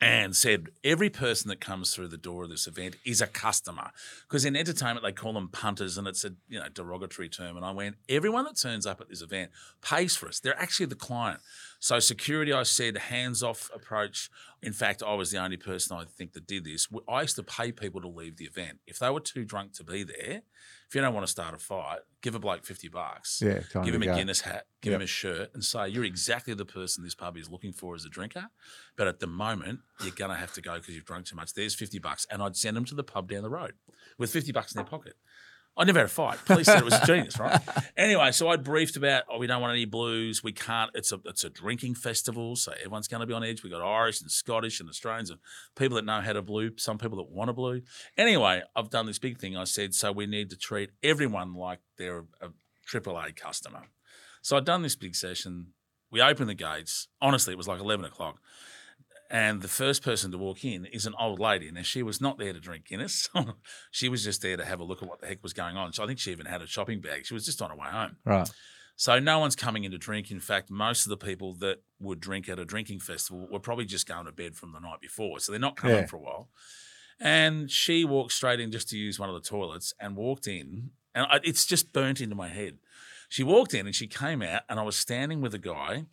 [0.00, 3.90] and said every person that comes through the door of this event is a customer
[4.28, 7.64] because in entertainment they call them punters and it's a you know derogatory term and
[7.64, 9.50] I went everyone that turns up at this event
[9.82, 11.40] pays for us they're actually the client
[11.84, 14.30] so security I said hands off approach
[14.62, 17.42] in fact I was the only person I think that did this I used to
[17.42, 20.40] pay people to leave the event if they were too drunk to be there
[20.88, 23.94] if you don't want to start a fight give a bloke 50 bucks Yeah, give
[23.94, 24.14] him a go.
[24.16, 25.00] Guinness hat, give Yep.
[25.00, 28.06] him a shirt, and say you're exactly the person this pub is looking for as
[28.06, 28.46] a drinker.
[28.96, 31.52] But at the moment, you're gonna have to go because you've drunk too much.
[31.52, 33.74] There's fifty bucks, and I'd send them to the pub down the road
[34.18, 35.14] with fifty bucks in their pocket.
[35.76, 36.38] I never had a fight.
[36.44, 37.60] Police said it was genius, right?
[37.96, 40.42] Anyway, so I briefed about, oh, we don't want any blues.
[40.42, 40.90] We can't.
[40.94, 43.64] It's a it's a drinking festival, so everyone's going to be on edge.
[43.64, 45.40] We got Irish and Scottish and Australians and
[45.74, 46.72] people that know how to blue.
[46.76, 47.82] Some people that want to blue.
[48.16, 49.56] Anyway, I've done this big thing.
[49.56, 52.50] I said, so we need to treat everyone like they're a
[52.88, 53.82] AAA customer.
[54.42, 55.68] So I'd done this big session.
[56.10, 57.08] We opened the gates.
[57.20, 58.38] Honestly, it was like eleven o'clock.
[59.34, 61.68] And the first person to walk in is an old lady.
[61.72, 63.28] Now, she was not there to drink Guinness.
[63.90, 65.92] she was just there to have a look at what the heck was going on.
[65.92, 67.26] So I think she even had a shopping bag.
[67.26, 68.16] She was just on her way home.
[68.24, 68.48] Right.
[68.94, 70.30] So no one's coming in to drink.
[70.30, 73.86] In fact, most of the people that would drink at a drinking festival were probably
[73.86, 75.40] just going to bed from the night before.
[75.40, 76.06] So they're not coming Yeah.
[76.06, 76.48] for a while.
[77.18, 80.90] And she walked straight in just to use one of the toilets and walked in.
[81.12, 82.78] And I, it's just burnt into my head.
[83.28, 86.04] She walked in and she came out, and I was standing with a guy,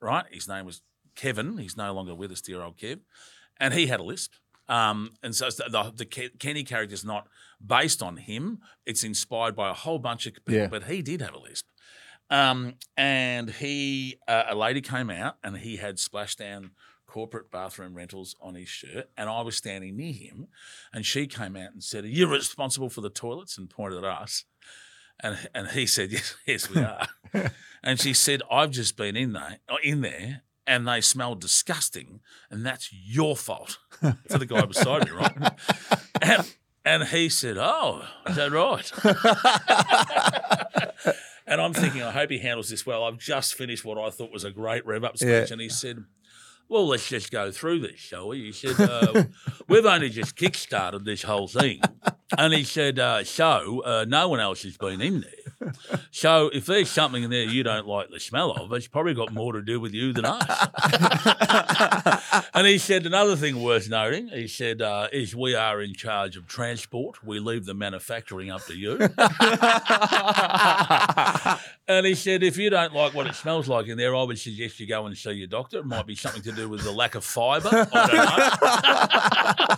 [0.00, 0.26] right?
[0.30, 0.80] His name was
[1.18, 1.58] Kevin.
[1.58, 3.00] He's no longer with us, dear old Kev.
[3.58, 4.32] And he had a lisp.
[4.68, 7.26] Um, and so the, the, Kenny character is not
[7.64, 8.60] based on him.
[8.86, 10.66] It's inspired by a whole bunch of people, Yeah.
[10.68, 11.66] but he did have a lisp.
[12.30, 16.70] Um, and he, uh, a lady came out and he had splashdown
[17.06, 19.08] corporate bathroom rentals on his shirt.
[19.16, 20.48] And I was standing near him
[20.92, 23.56] and she came out and said, Are you responsible for the toilets?
[23.58, 24.44] And pointed at us.
[25.20, 27.08] And, and he said, Yes, yes, we are.
[27.82, 32.20] and she said, I've just been in there, in there and they smell disgusting.
[32.50, 33.78] And that's your fault.
[34.00, 35.52] to the guy beside me, right?
[36.20, 36.54] And,
[36.84, 38.92] and he said, Oh, is that right?
[41.48, 43.04] And I'm thinking, I hope he handles this well.
[43.04, 45.28] I've just finished what I thought was a great rev up speech.
[45.28, 45.46] Yeah.
[45.50, 46.04] And he said,
[46.68, 48.50] Well, let's just go through this, shall we?
[48.50, 49.24] He said, uh,
[49.66, 51.80] We've only just kick-started this whole thing.
[52.36, 55.72] And he said, uh, So, uh, no one else has been in there.
[56.10, 59.32] So, if there's something in there you don't like the smell of, it's probably got
[59.32, 60.68] more to do with you than us.
[62.54, 66.36] and he said, Another thing worth noting, he said, uh, is we are in charge
[66.36, 67.24] of transport.
[67.24, 68.98] We leave the manufacturing up to you.
[71.88, 74.38] And he said, if you don't like what it smells like in there, I would
[74.38, 75.78] suggest you go and see your doctor.
[75.78, 77.88] It might be something to do with the lack of fibre.
[77.90, 79.70] I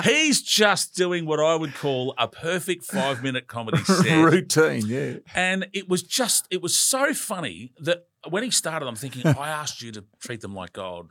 [0.00, 0.10] don't know.
[0.10, 4.24] He's just doing what I would call a perfect five minute comedy set.
[4.24, 5.14] Routine, yeah.
[5.34, 9.48] And it was just, it was so funny that when he started, I'm thinking, I
[9.48, 11.10] asked you to treat them like gold.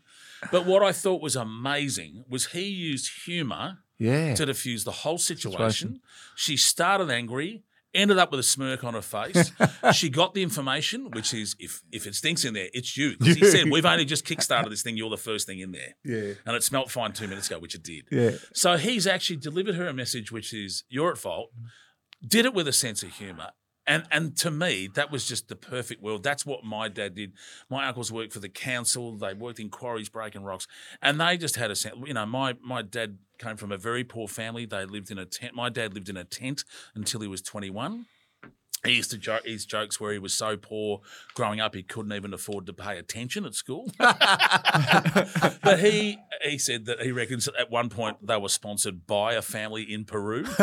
[0.52, 4.36] But what I thought was amazing was he used humour Yeah.
[4.36, 5.58] to diffuse the whole situation.
[5.58, 6.02] Situation.
[6.36, 7.64] She started angry,
[7.98, 9.52] ended up with a smirk on her face.
[9.94, 13.18] she got the information, which is if if it stinks in there, it's you.
[13.18, 15.96] 'Cause he said, We've only just kickstarted this thing, you're the first thing in there.
[16.06, 16.34] Yeah.
[16.46, 18.06] And it smelt fine two minutes ago, which it did.
[18.12, 18.32] Yeah.
[18.54, 22.30] So he's actually delivered her a message which is you're at fault, mm.
[22.30, 23.52] did it with a sense of humour.
[23.88, 26.22] And and to me, that was just the perfect world.
[26.22, 27.32] That's what my dad did.
[27.70, 29.16] My uncles worked for the council.
[29.16, 30.68] They worked in quarries breaking rocks.
[31.02, 34.04] And they just had a sense you know, my my dad came from a very
[34.04, 34.66] poor family.
[34.66, 35.56] They lived in a tent.
[35.56, 36.66] My dad lived in a tent
[36.96, 38.06] until he was 21.
[38.86, 41.02] He used to joke his jokes where he was so poor
[41.34, 43.92] growing up he couldn't even afford to pay attention at school.
[43.98, 49.42] but he he said that he reckons at one point they were sponsored by a
[49.42, 50.44] family in Peru.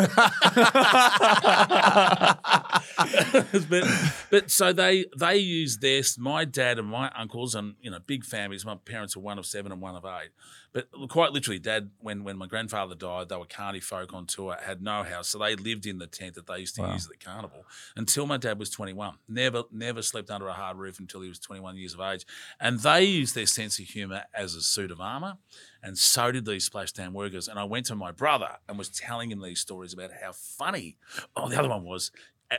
[3.69, 3.85] but
[4.31, 6.17] but so they they use this.
[6.17, 8.65] My dad and my uncles and you know big families.
[8.65, 10.31] My parents are one of seven and one of eight.
[10.75, 14.57] But quite literally, Dad, when when my grandfather died, they were carny folk on tour,
[14.61, 17.13] had no house, so they lived in the tent that they used to use at
[17.13, 17.65] the carnival
[17.97, 19.15] until my dad was 21.
[19.29, 22.27] Never never slept under a hard roof until he was 21 years of age,
[22.59, 25.39] and they used their sense of humour as a suit of armour,
[25.81, 27.47] and so did these splashdown workers.
[27.47, 30.97] And I went to my brother and was telling him these stories about how funny.
[31.37, 32.11] Oh, the other one was.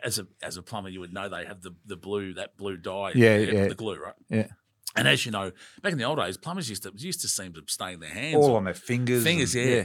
[0.03, 2.75] As a as a plumber, you would know they have the, the blue that blue
[2.75, 3.67] dye, Yeah, yeah.
[3.67, 4.15] the glue, right?
[4.29, 4.47] Yeah.
[4.95, 7.53] And as you know, back in the old days, plumbers used to used to seem
[7.53, 8.35] to stain their hands.
[8.37, 9.23] All or- on their fingers.
[9.23, 9.83] fingers, and- yeah.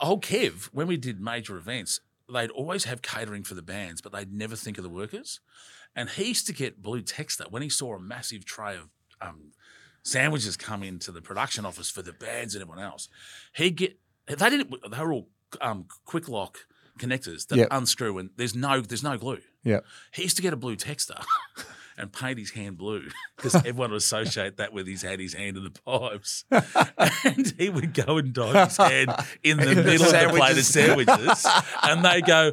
[0.00, 2.00] Old Kev, when we did major events,
[2.32, 5.40] they'd always have catering for the bands, but they'd never think of the workers.
[5.94, 8.88] And he used to get blue texter when he saw a massive tray of
[9.20, 9.52] um,
[10.02, 13.08] sandwiches come into the production office for the bands and everyone else.
[13.54, 15.28] He'd get they didn't they were all
[15.60, 16.60] um, quick lock
[16.98, 17.68] connectors that Yep.
[17.70, 19.40] unscrew and there's no there's no glue.
[19.64, 19.80] Yeah.
[20.12, 21.22] He used to get a blue texter
[21.96, 25.56] and paint his hand blue because everyone would associate that with he's had his hand
[25.56, 26.44] in the pipes.
[27.24, 30.64] and he would go and dive his hand in the middle of the plate of
[30.64, 31.46] sandwiches.
[31.82, 32.52] and they go,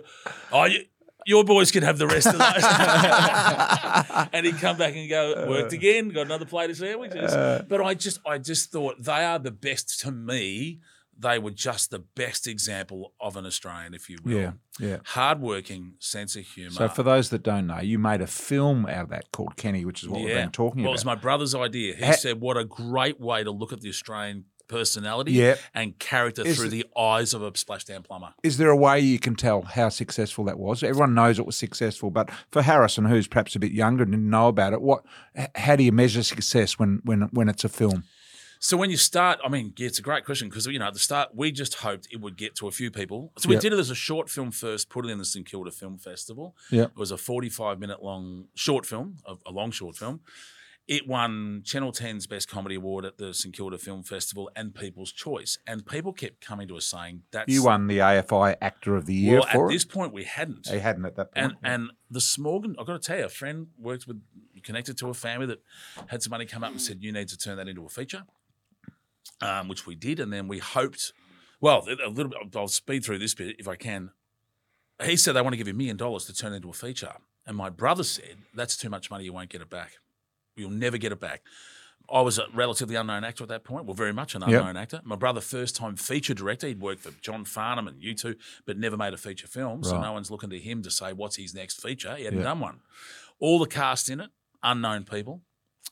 [0.51, 0.83] Oh, you,
[1.25, 4.29] your boys can have the rest of those.
[4.33, 7.33] and he'd come back and go, worked again, got another plate of sandwiches.
[7.33, 7.63] Uh.
[7.67, 10.79] but I just I just thought they are the best to me.
[11.21, 14.31] They were just the best example of an Australian, if you will.
[14.37, 14.51] Yeah.
[14.79, 14.97] Yeah.
[15.05, 16.71] Hardworking, sense of humour.
[16.71, 19.83] So for those that don't know, you made a film out of that called Kenny,
[19.83, 20.91] which is what we've been talking well, about.
[20.91, 21.95] it was my brother's idea.
[21.95, 25.59] He Ha- said, "What a great way to look at the Australian personality Yep.
[25.73, 29.19] and character Is through the eyes of a splashdown plumber." Is there a way you
[29.19, 30.83] can tell how successful that was?
[30.83, 34.29] Everyone knows it was successful, but for Harrison, who's perhaps a bit younger and didn't
[34.29, 35.03] know about it, what?
[35.55, 38.03] How do you measure success when when when it's a film?
[38.61, 40.93] So when you start, I mean, yeah, it's a great question because you know at
[40.93, 43.31] the start we just hoped it would get to a few people.
[43.37, 43.61] So we Yep.
[43.61, 46.55] did it as a short film first, put it in the St Kilda Film Festival.
[46.69, 46.91] Yep.
[46.91, 50.19] It was a forty-five minute long short film, a, a long short film.
[50.87, 55.11] it won Channel 10's Best Comedy Award at the St Kilda Film Festival and People's
[55.11, 55.59] Choice.
[55.67, 59.13] And people kept coming to us saying that's You won the AFI Actor of the
[59.13, 59.69] Year well, at it.
[59.69, 60.65] this point we hadn't.
[60.65, 61.53] They hadn't at that point.
[61.63, 64.19] And and the Smorgon, I've got to tell you, a friend worked with,
[64.63, 65.59] connected to a family that
[66.07, 68.23] had some money come up and said, you need to turn that into a feature,
[69.41, 70.19] um, which we did.
[70.19, 71.13] And then we hoped,
[71.61, 74.11] well, a little bit, I'll speed through this bit if I can.
[75.03, 77.13] He said they want to give you a million dollars to turn into a feature.
[77.47, 79.93] And my brother said, that's too much money, you won't get it back.
[80.55, 81.41] You'll never get it back.
[82.11, 83.85] I was a relatively unknown actor at that point.
[83.85, 84.49] Well, very much an Yep.
[84.49, 85.01] unknown actor.
[85.03, 86.67] My brother, first time feature director.
[86.67, 89.83] He'd worked for John Farnham and U2, but never made a feature film.
[89.83, 92.15] So no one's looking to him to say what's his next feature.
[92.15, 92.45] He hadn't Yeah.
[92.45, 92.81] done one.
[93.39, 94.31] All the cast in it,
[94.63, 95.43] unknown people.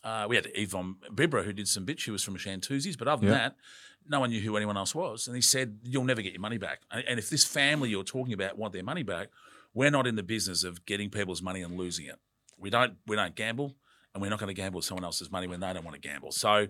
[0.03, 2.01] Uh, we had Yvonne Bibra who did some bits.
[2.03, 3.37] She was from Shantuzzi's, but other than Yeah.
[3.39, 3.55] that,
[4.09, 5.27] no one knew who anyone else was.
[5.27, 6.81] And he said, "You'll never get your money back.
[6.91, 9.29] And and if this family you're talking about want their money back,
[9.73, 12.19] we're not in the business of getting people's money and losing it.
[12.57, 12.95] We don't.
[13.05, 13.75] We don't gamble,
[14.13, 16.07] and we're not going to gamble with someone else's money when they don't want to
[16.09, 16.31] gamble.
[16.31, 16.67] So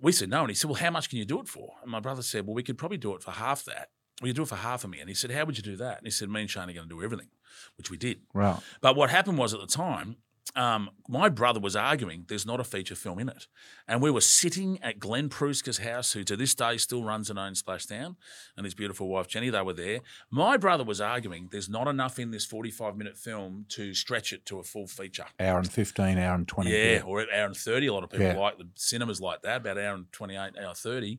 [0.00, 1.90] we said no, and he said, "Well, how much can you do it for?" And
[1.90, 3.90] my brother said, "Well, we could probably do it for half that.
[4.20, 5.76] We could do it for half of me." And he said, "How would you do
[5.76, 7.28] that?" And he said, "Me and Shane are going to do everything,"
[7.76, 8.22] which we did.
[8.34, 8.58] right.
[8.80, 10.16] But what happened was at the time,
[10.56, 13.46] um, my brother was arguing there's not a feature film in it.
[13.86, 17.38] And we were sitting at Glenn Pruska's house, who to this day still runs and
[17.38, 18.16] owns Splashdown,
[18.56, 20.00] and his beautiful wife Jenny, they were there.
[20.30, 24.44] My brother was arguing there's not enough in this 45 minute film to stretch it
[24.46, 25.26] to a full feature.
[25.40, 26.70] Hour and 15, hour and 20.
[26.70, 27.86] Yeah, or an hour and 30.
[27.86, 28.38] A lot of people Yeah.
[28.38, 31.18] like the cinemas like that, about hour and 28, hour 30.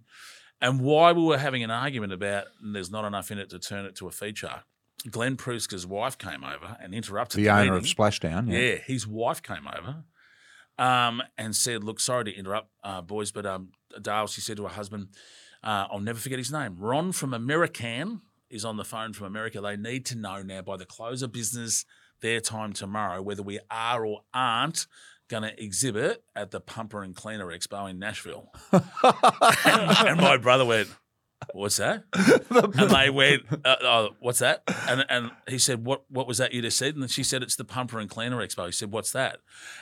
[0.61, 3.85] And why we were having an argument about there's not enough in it to turn
[3.85, 4.63] it to a feature,
[5.09, 7.83] Glenn Pruska's wife came over and interrupted The the, owner of.
[7.83, 8.51] Splashdown.
[8.51, 8.59] Yeah.
[8.59, 8.75] Yeah.
[8.75, 10.03] his wife came over
[10.77, 13.69] um, and said, "Look, sorry to interrupt, uh, boys, but um,
[14.01, 15.09] Dale," she said to her husband,
[15.63, 16.75] uh, "I'll never forget his name.
[16.77, 19.61] Ron from American is on the phone from America.
[19.61, 21.85] They need to know now by the close of business
[22.21, 24.87] their time tomorrow whether we are or aren't."
[25.27, 28.51] Going to exhibit at the Pumper and Cleaner Expo in Nashville.
[28.71, 30.89] and my brother went,
[31.53, 32.03] What's that?
[32.77, 36.53] and they went, uh, oh, "What's that?" And and he said, "What what was that
[36.53, 39.11] you just said?" And she said, "It's the Pumper and Cleaner Expo." He said, "What's
[39.13, 39.37] that?"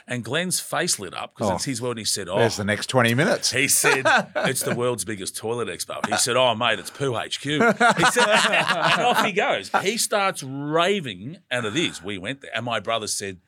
[0.06, 1.54] And Glenn's face lit up because Oh.
[1.56, 1.92] it's his world.
[1.96, 3.50] And he said, "Oh." There's the next 20 minutes.
[3.50, 4.04] He said,
[4.36, 7.76] "It's the world's biggest toilet expo." He said, "Oh, mate, it's Poo HQ." He said,
[8.28, 9.70] and off he goes.
[9.82, 12.02] He starts raving, and it is.
[12.02, 13.38] We went there, and my brother said,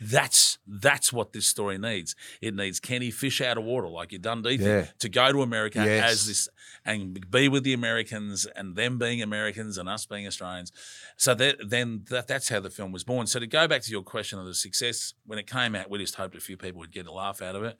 [0.00, 2.14] "That's that's what this story needs.
[2.40, 4.86] It needs Kenny fish out of water like your Dundee thing, Yeah.
[4.98, 6.10] to go to America Yes.
[6.12, 6.48] as this
[6.84, 10.72] and be with the Americans and them being Americans and us being Australians.
[11.16, 13.26] So that, then that, that's how the film was born.
[13.26, 15.98] So to go back to your question of the success, when it came out, we
[15.98, 17.76] just hoped a few people would get a laugh out of it.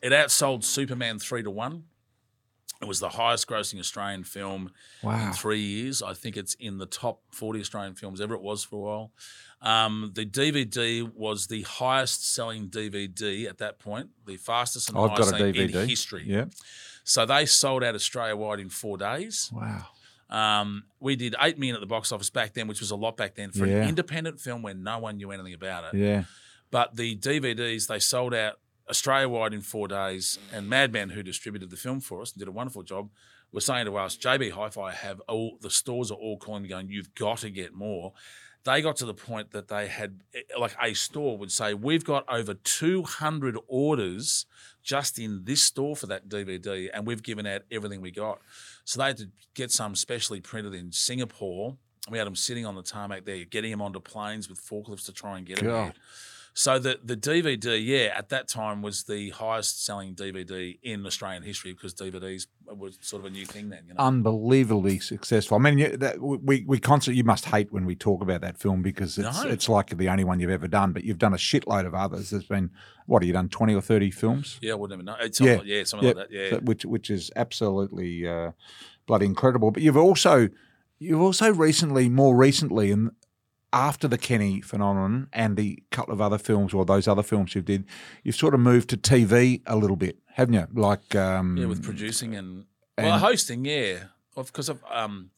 [0.00, 1.84] It outsold Superman three to one.
[2.80, 4.70] It was the highest grossing Australian film
[5.02, 5.26] Wow.
[5.28, 6.00] in three years.
[6.02, 8.34] I think it's in the top 40 Australian films ever.
[8.34, 9.12] It was for a while.
[9.60, 15.10] Um, the DVD was the highest selling DVD at that point, the fastest and I've
[15.10, 15.74] highest got a DVD.
[15.82, 16.22] in history.
[16.26, 16.44] Yeah.
[17.02, 19.50] So they sold out Australia wide in four days.
[19.52, 19.86] Wow.
[20.30, 23.16] Um, we did eight million at the box office back then, which was a lot
[23.16, 23.82] back then for Yeah.
[23.82, 25.98] an independent film where no one knew anything about it.
[25.98, 26.24] Yeah.
[26.70, 31.70] But the DVDs they sold out Australia wide in four days, and Madman, who distributed
[31.70, 33.10] the film for us and did a wonderful job,
[33.52, 36.90] was saying to us, "JB Hi-Fi have all the stores are all calling me going,
[36.90, 38.12] you've got to get more."
[38.64, 42.04] They got to the point that they had, eh, like a store would say, "We've
[42.04, 44.46] got over 200 orders
[44.82, 48.40] just in this store for that DVD, and we've given out everything we got."
[48.84, 51.78] So they had to get some specially printed in Singapore.
[52.10, 55.12] We had them sitting on the tarmac there, getting them onto planes with forklifts to
[55.12, 55.84] try and get them God.
[55.84, 55.94] here.
[56.58, 61.44] So the the DVD, yeah, at that time was the highest selling DVD in Australian
[61.44, 63.84] history because DVDs were sort of a new thing then.
[63.86, 65.56] You know, Unbelievably successful.
[65.56, 68.58] I mean, you, that, we we constantly you must hate when we talk about that
[68.58, 69.48] film because it's No.
[69.48, 72.30] it's like the only one you've ever done, but you've done a shitload of others.
[72.30, 72.70] There's been
[73.06, 74.58] what have you done twenty or thirty films?
[74.60, 75.16] yeah, I wouldn't even know.
[75.20, 75.58] It's Yeah.
[75.62, 76.32] yeah, yeah, something like that.
[76.32, 78.50] Yeah, so- which which is absolutely uh,
[79.06, 79.70] bloody incredible.
[79.70, 80.48] But you've also
[80.98, 83.12] you've also recently, more recently, and
[83.72, 87.60] after the Kenny phenomenon and the couple of other films or those other films you
[87.62, 87.84] did,
[88.22, 90.66] you've sort of moved to TV a little bit, haven't you?
[90.72, 92.64] Like um, yeah, with producing and,
[92.96, 93.64] well, hosting.
[93.64, 94.04] Yeah,
[94.34, 95.30] because I've um,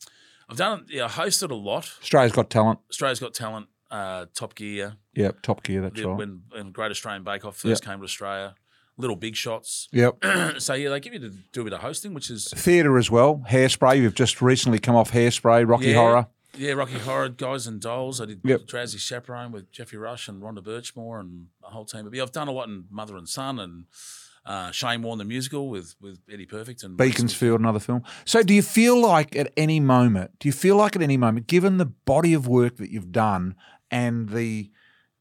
[0.48, 1.90] I've done yeah, I hosted a lot.
[2.00, 2.78] Australia's Got Talent.
[2.90, 5.82] Australia's Got Talent, uh, Top Gear, Yep, Top Gear.
[5.82, 6.16] That's the- right.
[6.18, 8.54] when when Great Australian Bake Off first came to Australia.
[8.96, 9.88] Little Big Shots.
[9.92, 10.24] Yep.
[10.58, 13.10] so yeah, they give you to do a bit of hosting, which is Theatre as
[13.10, 13.42] well.
[13.48, 13.96] Hairspray.
[13.98, 15.66] You've just recently come off Hairspray.
[15.66, 15.94] Rocky Yeah.
[15.94, 16.26] Horror.
[16.56, 18.20] Yeah, Rocky Horror, Guys and Dolls.
[18.20, 18.66] I did Yep.
[18.66, 22.04] Drowsy Chaperone with Geoffrey Rush and Rhonda Burchmore and a whole team.
[22.04, 23.84] But yeah, I've done a lot in Mother and Son and
[24.44, 28.02] uh, Shane Warne the musical with with Eddie Perfect and Beaconsfield, another film.
[28.24, 31.46] So, do you feel like at any moment, do you feel like at any moment,
[31.46, 33.54] given the body of work that you've done
[33.90, 34.70] and the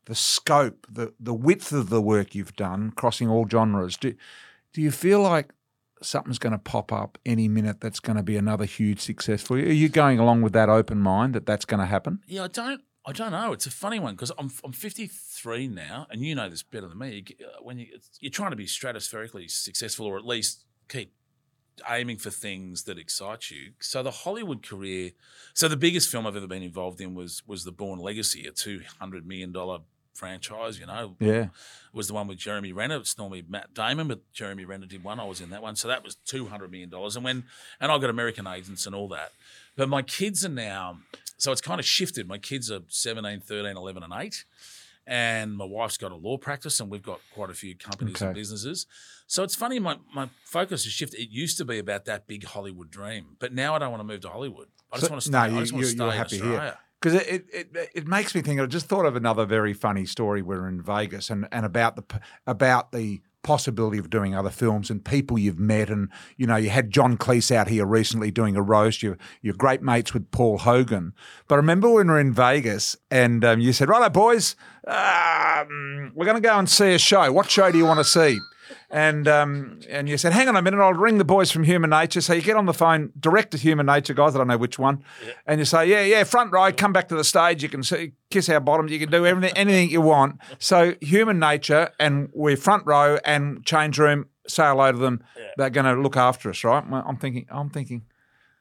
[0.06, 3.98] the scope, the the width of the work you've done, crossing all genres.
[3.98, 4.16] Do
[4.74, 5.54] do you feel like
[6.02, 9.58] something's going to pop up any minute that's going to be another huge success for
[9.58, 9.68] you?
[9.68, 12.22] Are you going along with that open mind that that's going to happen?
[12.28, 12.82] Yeah, I don't.
[13.06, 13.54] I don't know.
[13.54, 16.98] It's a funny one because I'm I'm 53 now, and you know this better than
[16.98, 17.24] me.
[17.42, 17.88] Uh, When you
[18.20, 21.14] you're trying to be stratospherically successful, or at least keep
[21.90, 23.72] aiming for things that excite you.
[23.80, 25.12] So the Hollywood career.
[25.54, 28.52] So the biggest film I've ever been involved in was was the Bourne Legacy, a
[28.52, 29.80] 200 million dollar
[30.14, 30.80] franchise.
[30.80, 31.48] You know, Yeah.
[31.94, 32.98] was the one with Jeremy Renner.
[32.98, 35.20] It's normally Matt Damon, but Jeremy Renner did one.
[35.20, 37.16] I was in that one, so that was two hundred million dollars.
[37.16, 37.46] And when
[37.80, 39.32] and I got American agents and all that.
[39.76, 41.00] But my kids are now,
[41.38, 42.28] so it's kind of shifted.
[42.28, 44.44] My kids are 17, 13, 11, and 8.
[45.08, 48.36] And my wife's got a law practice, and we've got quite a few companies and
[48.36, 48.86] businesses.
[49.26, 51.20] So it's funny, my, my focus has shifted.
[51.20, 54.06] It used to be about that big Hollywood dream, but now I don't want to
[54.06, 54.68] move to Hollywood.
[54.92, 56.38] I just So- want to stay, no, I just want to you- stay in happy
[56.40, 56.78] here.
[57.02, 58.60] Because it, it, it, it makes me think.
[58.60, 60.42] I just thought of another very funny story.
[60.42, 62.04] We're in Vegas and, and about the
[62.46, 66.70] about the possibility of doing other films and people you've met and you know you
[66.70, 69.02] had John Cleese out here recently doing a roast.
[69.02, 71.14] You're you're great mates with Paul Hogan.
[71.48, 76.12] But I remember when we were in Vegas and um, you said, "Righto, boys, um,
[76.16, 77.32] we're going to go and see a show.
[77.32, 78.40] What show do you want to see?"
[78.90, 81.90] And um, and you said, hang on a minute, I'll ring the boys from Human
[81.90, 82.22] Nature.
[82.22, 84.80] So you get on the phone, direct to Human Nature guys, I don't know which
[84.80, 85.04] one,
[85.46, 87.62] and you say, yeah, yeah, front row, come back to the stage.
[87.64, 88.92] You can see, kiss our bottoms.
[88.92, 90.40] You can do everything, anything you want.
[90.58, 94.28] So Human Nature, and we're front row and change room.
[94.48, 95.24] Say hello to them.
[95.58, 96.84] They're going to look after us, right?
[96.92, 98.04] I'm thinking, I'm thinking.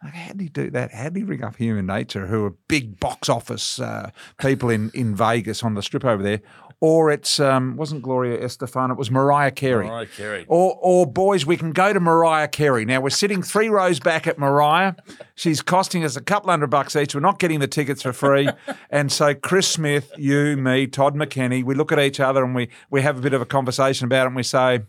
[0.01, 0.93] Like, how do you do that?
[0.93, 4.93] How do you ring up Human Nature, who are big box office uh, people in,
[4.95, 6.41] in Vegas on the strip over there?
[6.81, 9.87] Or it's um, wasn't Gloria Estefan, it was Mariah Carey.
[9.87, 10.45] Mariah Carey.
[10.47, 12.85] Or, or boys, we can go to Mariah Carey.
[12.85, 14.95] Now we're sitting three rows back at Mariah.
[15.35, 17.17] She's costing us a couple hundred bucks each.
[17.17, 18.49] We're not getting the tickets for free.
[18.91, 22.69] And so Chris Smith, you, me, Todd McKenney, we look at each other and we
[22.91, 24.81] we have a bit of a conversation about it and we say,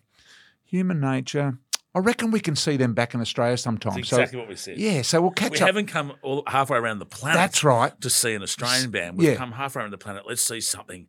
[0.64, 1.58] human nature.
[1.96, 3.96] I reckon we can see them back in Australia sometime.
[3.96, 4.78] That's so exactly what we said.
[4.78, 5.62] yeah, so we'll catch We up.
[5.62, 7.36] We haven't come all, halfway around the planet.
[7.38, 8.00] That's right.
[8.02, 9.36] To see an Australian band, we've Yeah.
[9.36, 10.24] come halfway around the planet.
[10.28, 11.08] Let's see something.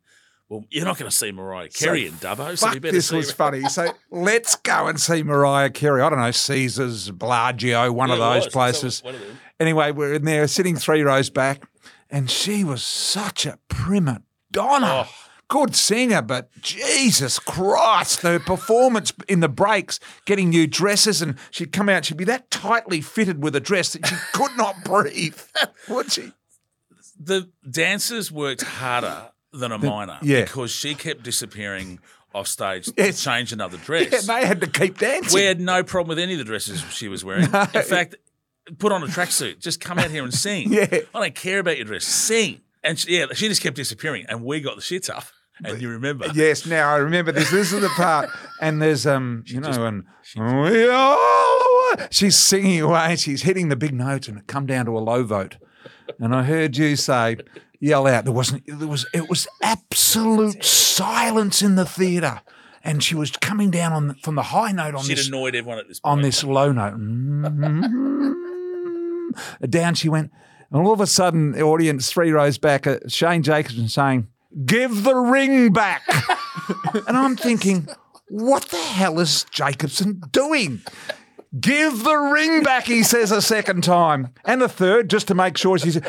[0.51, 3.63] Well, you're not going to see Mariah Carey in Dubbo, so Fuck, this was funny.
[3.69, 6.01] So let's go and see Mariah Carey.
[6.01, 8.53] I don't know, Caesars, Bellagio, one Yeah, of those was.
[8.53, 8.95] places.
[8.95, 9.39] So, one of them.
[9.61, 11.63] Anyway, we're in there sitting three rows back,
[12.09, 15.05] and she was such a prima donna.
[15.07, 15.13] Oh.
[15.47, 21.71] Good singer, but Jesus Christ, her performance in the breaks, getting new dresses, and she'd
[21.71, 25.39] come out, she'd be that tightly fitted with a dress that she could not breathe.
[25.87, 26.33] Would she?
[27.17, 30.43] The dancers worked harder than a miner yeah.
[30.43, 31.99] because she kept disappearing
[32.33, 33.17] off stage Yes.
[33.17, 34.11] to change another dress.
[34.11, 35.37] Yeah, they had to keep dancing.
[35.37, 37.43] we had no problem with any of the dresses she was wearing.
[37.73, 38.15] In fact,
[38.79, 39.59] put on a tracksuit.
[39.59, 40.71] Just come out here and sing.
[40.81, 40.87] Yeah.
[41.13, 42.05] I don't care about your dress.
[42.05, 42.61] Sing.
[42.83, 45.25] And she, yeah, she just kept disappearing, and we got the shits up.
[45.63, 46.27] And you remember?
[46.33, 47.51] Yes, now I remember this.
[47.51, 48.29] This is the part,
[48.59, 50.05] and there's um, you know, and
[50.63, 51.19] we all
[52.09, 55.23] she's singing away, she's hitting the big notes, and it come down to a low
[55.23, 55.57] vote.
[56.19, 57.37] And I heard you say,
[57.81, 58.23] yell out.
[58.23, 58.63] There wasn't.
[58.65, 59.05] There was.
[59.13, 62.41] It was absolute silence in the theatre,
[62.83, 65.79] and she was coming down on from the high note on She'd this annoyed everyone
[65.79, 66.11] at this point.
[66.11, 66.97] on this low note.
[69.69, 70.31] Down she went.
[70.71, 74.27] And all of a sudden, the audience three rows back, uh, Shane Jacobson saying,
[74.65, 76.01] Give the ring back.
[77.07, 77.87] and I'm thinking,
[78.29, 80.81] what the hell is Jacobson doing?
[81.59, 84.29] Give the ring back, he says a second time.
[84.45, 85.99] And a third, just to make sure she's,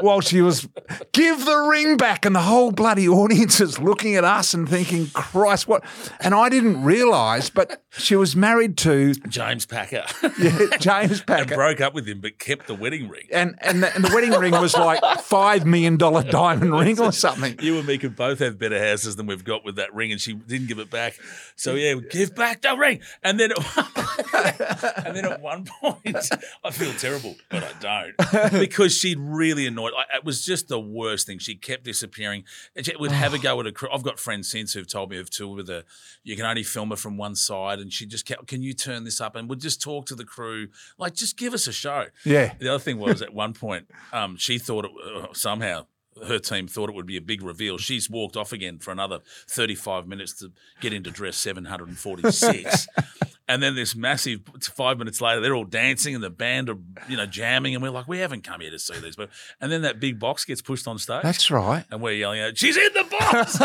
[0.00, 0.68] while she was,
[1.12, 2.26] give the ring back.
[2.26, 5.84] And the whole bloody audience is looking at us and thinking, Christ, what?
[6.18, 10.04] And I didn't realise, but she was married to James Packer.
[10.38, 11.54] yeah, James and Packer.
[11.54, 13.28] broke up with him, but kept the wedding ring.
[13.30, 15.96] And, and, the, and the wedding ring was like $5 million
[16.30, 17.56] diamond ring or something.
[17.60, 20.20] You and me could both have better houses than we've got with that ring, and
[20.20, 21.14] she didn't give it back.
[21.54, 23.00] So yeah, give back the ring.
[23.22, 23.52] And then,
[24.96, 26.16] and then at one point,
[26.64, 29.92] I feel terrible, but I don't because she'd really annoyed.
[29.96, 31.38] I, it was just the worst thing.
[31.38, 32.44] She kept disappearing,
[32.76, 33.88] and she would have a go at a crew.
[33.92, 35.84] I've got friends since who've told me of two with her.
[36.24, 39.04] You can only film her from one side, and she just kept, "Can you turn
[39.04, 40.68] this up?" And would just talk to the crew,
[40.98, 42.06] like, just give us a show.
[42.24, 42.54] Yeah.
[42.58, 45.86] The other thing was at one point, um, she thought it, uh, somehow
[46.26, 47.78] her team thought it would be a big reveal.
[47.78, 52.88] She's walked off again for another 35 minutes to get into dress 746.
[53.48, 56.76] and then this massive five minutes later, they're all dancing and the band are,
[57.08, 57.74] you know, jamming.
[57.74, 59.16] And we're like, we haven't come here to see these.
[59.16, 59.30] But
[59.60, 61.22] and then that big box gets pushed on stage.
[61.22, 61.84] That's right.
[61.90, 63.58] and we're yelling out, she's in the box.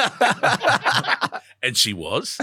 [1.63, 2.37] and she was.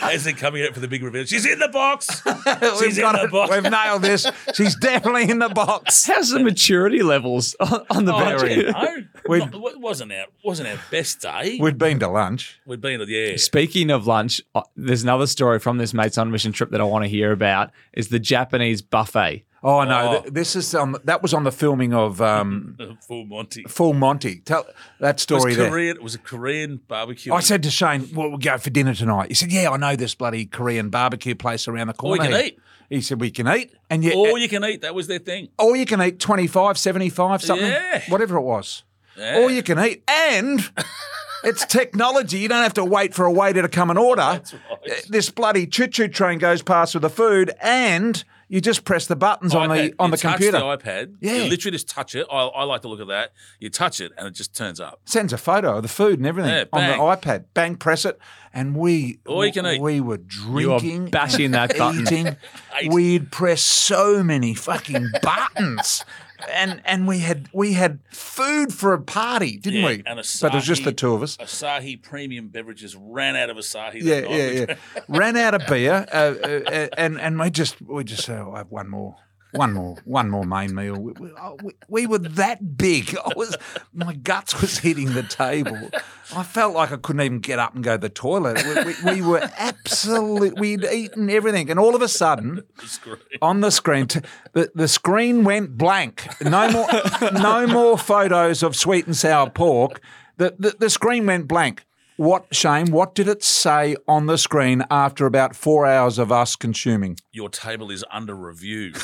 [0.00, 2.22] As they're coming out for the big reveal, she's in the box.
[2.82, 3.30] She's in the it.
[3.30, 3.50] box.
[3.52, 4.26] We've nailed this.
[4.54, 6.04] She's definitely in the box.
[6.06, 9.06] How's the maturity levels on, on the Oh, I bench?
[9.28, 11.58] We'd, it wasn't our wasn't our best day.
[11.60, 12.60] we'd been to lunch.
[12.66, 13.36] We'd been to yeah.
[13.36, 16.84] Speaking of lunch, uh, there's another story from this mates on mission trip that I
[16.84, 17.70] want to hear about.
[17.92, 19.44] Is the Japanese buffet?
[19.64, 20.20] Oh no, Oh.
[20.22, 22.76] th- this is um, that was on the filming of um,
[23.06, 23.62] Full Monty.
[23.68, 24.40] Full Monty.
[24.40, 24.66] Tell
[24.98, 25.70] that It was story there.
[25.70, 25.96] Korean.
[25.96, 27.32] It was a Korean barbecue.
[27.32, 29.94] I said to Shane, "Well, we'll go for dinner tonight." He said, "Yeah, I know
[29.94, 32.58] this bloody Korean barbecue place around the All you corner." can eat.
[32.90, 34.80] He said, "We can eat, and yeah, all you can eat.
[34.82, 35.48] That was their thing.
[35.58, 38.02] all you can eat 25, 75, something, Yeah.
[38.08, 38.82] whatever it was.
[39.16, 39.36] Yeah.
[39.38, 40.58] All you can eat, and
[41.44, 42.38] it's technology.
[42.38, 44.22] You don't have to wait for a waiter to come and order.
[44.22, 44.62] That's right.
[44.90, 49.16] Uh, this bloody choo-choo train goes past with the food, and you just press the
[49.16, 49.94] buttons on the iPad.
[49.98, 50.58] on You the touch computer.
[50.58, 51.14] the iPad.
[51.20, 51.36] Yeah.
[51.36, 52.26] You literally just touch it.
[52.30, 53.32] I, I like to look at that.
[53.60, 55.00] You touch it and it just turns up.
[55.06, 57.44] Sends a photo of the food and everything Yeah, on the iPad.
[57.54, 58.18] Bang, press it,
[58.52, 59.80] and we All you can eat.
[59.80, 62.02] we were drinking, bashing that button.
[62.02, 62.36] eating.
[62.90, 66.04] We'd press so many fucking buttons.
[66.50, 69.94] And and we had we had food for a party, didn't Yeah, we?
[70.06, 71.36] and but it was just the two of us.
[71.36, 73.92] Asahi premium beverages ran out of Asahi.
[73.92, 74.30] that Yeah, night.
[74.30, 75.02] yeah, yeah.
[75.08, 78.70] Ran out of beer, uh, uh, and and we just we just said, "I'll have
[78.70, 79.16] one more."
[79.52, 80.98] One more, one more main meal.
[80.98, 83.14] We, we, oh, we, we were that big.
[83.24, 83.54] I was,
[83.92, 85.90] my guts was hitting the table.
[86.34, 88.64] I felt like I couldn't even get up and go to the toilet.
[88.64, 90.58] We, we, we were absolute.
[90.58, 92.62] We'd eaten everything, and all of a sudden,
[93.02, 93.18] great.
[93.42, 94.20] on the screen, t-
[94.54, 96.26] the, the screen went blank.
[96.42, 96.88] No more,
[97.32, 100.00] no more photos of sweet and sour pork.
[100.38, 101.84] The, the the screen went blank.
[102.16, 102.90] What Shane?
[102.92, 107.16] What did it say on the screen after about four hours of us consuming?
[107.32, 108.92] Your table is under review.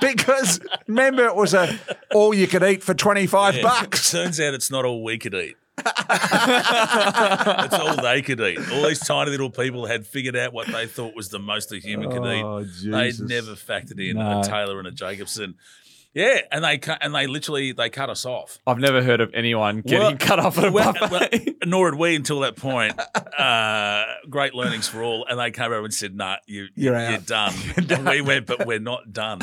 [0.00, 1.78] Because remember, it was a
[2.12, 3.62] all you could eat for twenty five Yeah.
[3.62, 4.10] bucks.
[4.10, 5.56] Turns out it's not all we could eat.
[5.78, 8.58] it's all they could eat.
[8.72, 11.78] All these tiny little people had figured out what they thought was the most a
[11.78, 12.66] human could Oh, eat.
[12.90, 14.40] They'd never factored in No.
[14.40, 15.54] a Taylor and a Jacobson.
[16.12, 18.58] Yeah, and they cut, and they literally they cut us off.
[18.66, 21.10] I've never heard of anyone getting Well, cut off at a Well, buffet.
[21.46, 22.98] well, nor had we until that point.
[23.38, 25.24] Uh, great learnings for all.
[25.28, 27.26] And they came over and said, "Nah, you, You're you're, out.
[27.26, 29.40] done." And we went, "But we're not done."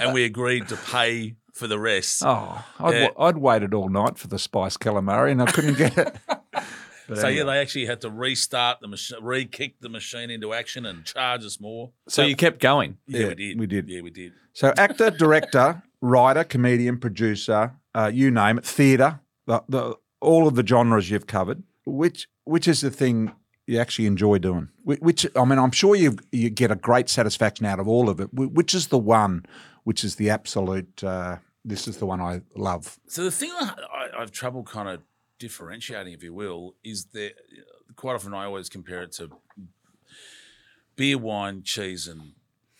[0.00, 2.22] and we agreed to pay for the rest.
[2.24, 3.08] Oh, I'd, Yeah.
[3.18, 6.16] I'd waited all night for the spice calamari and I couldn't get it.
[7.08, 7.38] But so anyway.
[7.38, 11.44] yeah, they actually had to restart the machine, re-kick the machine into action, and charge
[11.44, 11.92] us more.
[12.08, 12.98] so you kept going.
[13.06, 13.60] Yeah, Yeah, we did.
[13.60, 13.88] we did.
[13.88, 14.32] Yeah, we did.
[14.54, 20.54] So, actor, director, writer, comedian, producer, uh, you name it, theatre, the, the, all of
[20.54, 21.62] the genres you've covered.
[21.84, 23.32] Which which is the thing
[23.66, 24.68] you actually enjoy doing?
[24.84, 28.08] Whi- Which I mean, I'm sure you you get a great satisfaction out of all
[28.08, 28.28] of it.
[28.32, 29.44] Which is the one?
[29.84, 31.02] Which is the absolute?
[31.04, 32.98] Uh, this is the one I love.
[33.08, 35.02] So the thing I, I, I've trouble kind of
[35.38, 37.32] differentiating, if you will, is that
[37.96, 39.30] quite often I always compare it to
[40.96, 42.32] beer, wine, cheese, and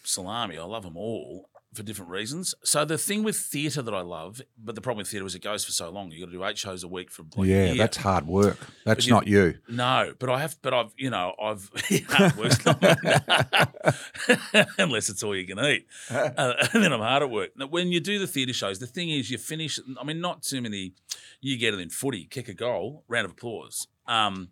[0.02, 0.58] salami.
[0.58, 2.54] I love them all for different reasons.
[2.64, 5.42] So the thing with theatre that I love, but the problem with theatre is it
[5.42, 6.10] goes for so long.
[6.10, 8.58] You got to do eight shows a week for like yeah, that's hard work.
[8.84, 9.58] That's you- not you.
[9.68, 11.70] No, but I have, but I've, you know, I've
[12.08, 12.82] hard work's not
[14.78, 17.50] unless it's all you can eat, uh, and then I'm hard at work.
[17.56, 19.78] Now, when you do the theatre shows, the thing is, you finish.
[20.00, 20.92] I mean, not too many.
[21.40, 23.86] You get it in footy, kick a goal, round of applause.
[24.06, 24.48] Um,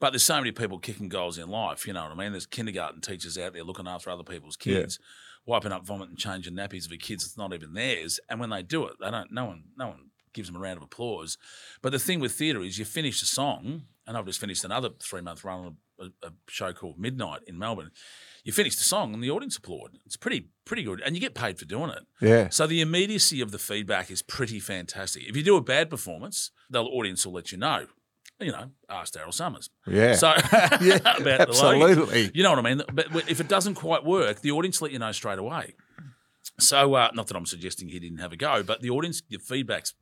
[0.00, 1.86] but there's so many people kicking goals in life.
[1.86, 2.32] You know what I mean?
[2.32, 4.86] There's kindergarten teachers out there looking after other people's Yeah.
[5.48, 8.62] Wiping up vomit and changing nappies for kids that's not even theirs, and when they
[8.62, 9.32] do it, they don't.
[9.32, 11.38] No one, no one gives them a round of applause.
[11.80, 14.90] But the thing with theatre is you finish a song, and I've just finished another
[15.02, 17.92] three month run on a, a, a show called Midnight in Melbourne.
[18.44, 19.98] You finish the song and the audience applaud.
[20.04, 22.02] It's pretty pretty good, and you get paid for doing it.
[22.20, 22.50] Yeah.
[22.50, 25.22] So the immediacy of the feedback is pretty fantastic.
[25.26, 27.86] If you do a bad performance, the audience will let you know.
[28.40, 29.68] You know, ask Daryl Somers.
[29.86, 30.14] Yeah.
[30.14, 30.28] So
[30.80, 32.30] Yeah, about the absolutely.
[32.34, 32.82] You know what I mean?
[32.92, 35.74] But if it doesn't quite work, the audience let you know straight away.
[36.60, 39.40] So, uh, not that I'm suggesting he didn't have a go, but the audience, your
[39.40, 39.94] feedback's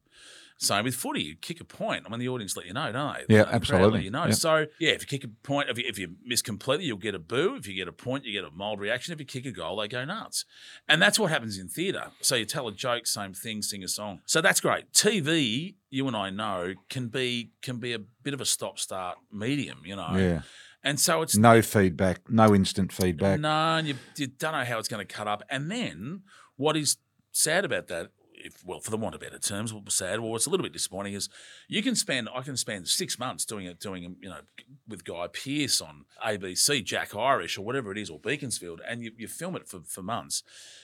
[0.59, 1.23] same with footy.
[1.23, 2.05] You kick a point.
[2.07, 3.35] I mean, the audience let you know, don't they?
[3.35, 4.05] Yeah, absolutely.
[4.05, 4.27] You know.
[4.27, 4.33] Yeah.
[4.33, 7.15] So, yeah, if you kick a point, if you, if you miss completely, you'll get
[7.15, 7.57] a boo.
[7.57, 9.13] If you get a point, you get a mild reaction.
[9.13, 10.45] If you kick a goal, they go nuts.
[10.89, 12.11] And that's what happens in theatre.
[12.21, 14.21] So you tell a joke, same thing, sing a song.
[14.25, 14.93] So that's great.
[14.93, 19.19] TV, you and I know, can be can be a bit of a stop start
[19.31, 19.81] medium.
[19.85, 20.13] You know.
[20.17, 20.41] Yeah.
[20.83, 22.31] And so it's No feedback.
[22.31, 23.41] No instant feedback.
[23.41, 25.43] no, and you, you don't know how it's going to cut up.
[25.51, 26.23] And then
[26.57, 26.97] what is
[27.33, 28.11] sad about that,
[28.47, 30.73] if well, for the want of better terms, was sad, well, what's a little bit
[30.73, 31.29] disappointing is
[31.69, 34.41] you can spend, I can spend six months doing it, doing you know,
[34.89, 39.13] with Guy Pearce on ABC, Jack Irish, or whatever it is, or Beaconsfield, and you,
[39.17, 40.43] you film it for, for months.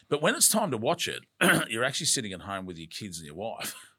[0.09, 1.23] But when it's time to watch it,
[1.71, 3.75] you're actually sitting at home with your kids and your wife.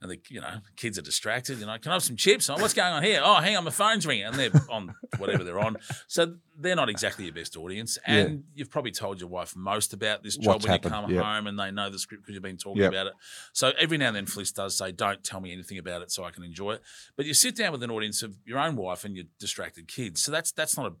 [0.00, 1.58] and the you know kids are distracted.
[1.58, 2.48] You know, can I have some chips?
[2.48, 3.20] Oh, what's going on here?
[3.22, 5.76] Oh, hang on, my phone's ringing, and they're on whatever they're on.
[6.06, 7.98] So they're not exactly your best audience.
[8.04, 11.10] And you've probably told your wife most about this job What's when happened, you come
[11.14, 11.34] yeah.
[11.36, 12.92] home, and they know the script because you've been talking Yep.
[12.92, 13.12] about it.
[13.52, 16.24] So every now and then, Fliss does say, "Don't tell me anything about it, so
[16.24, 16.82] I can enjoy it."
[17.16, 20.22] But you sit down with an audience of your own wife and your distracted kids,
[20.22, 20.94] so that's that's not a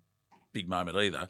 [0.52, 1.28] big moment either.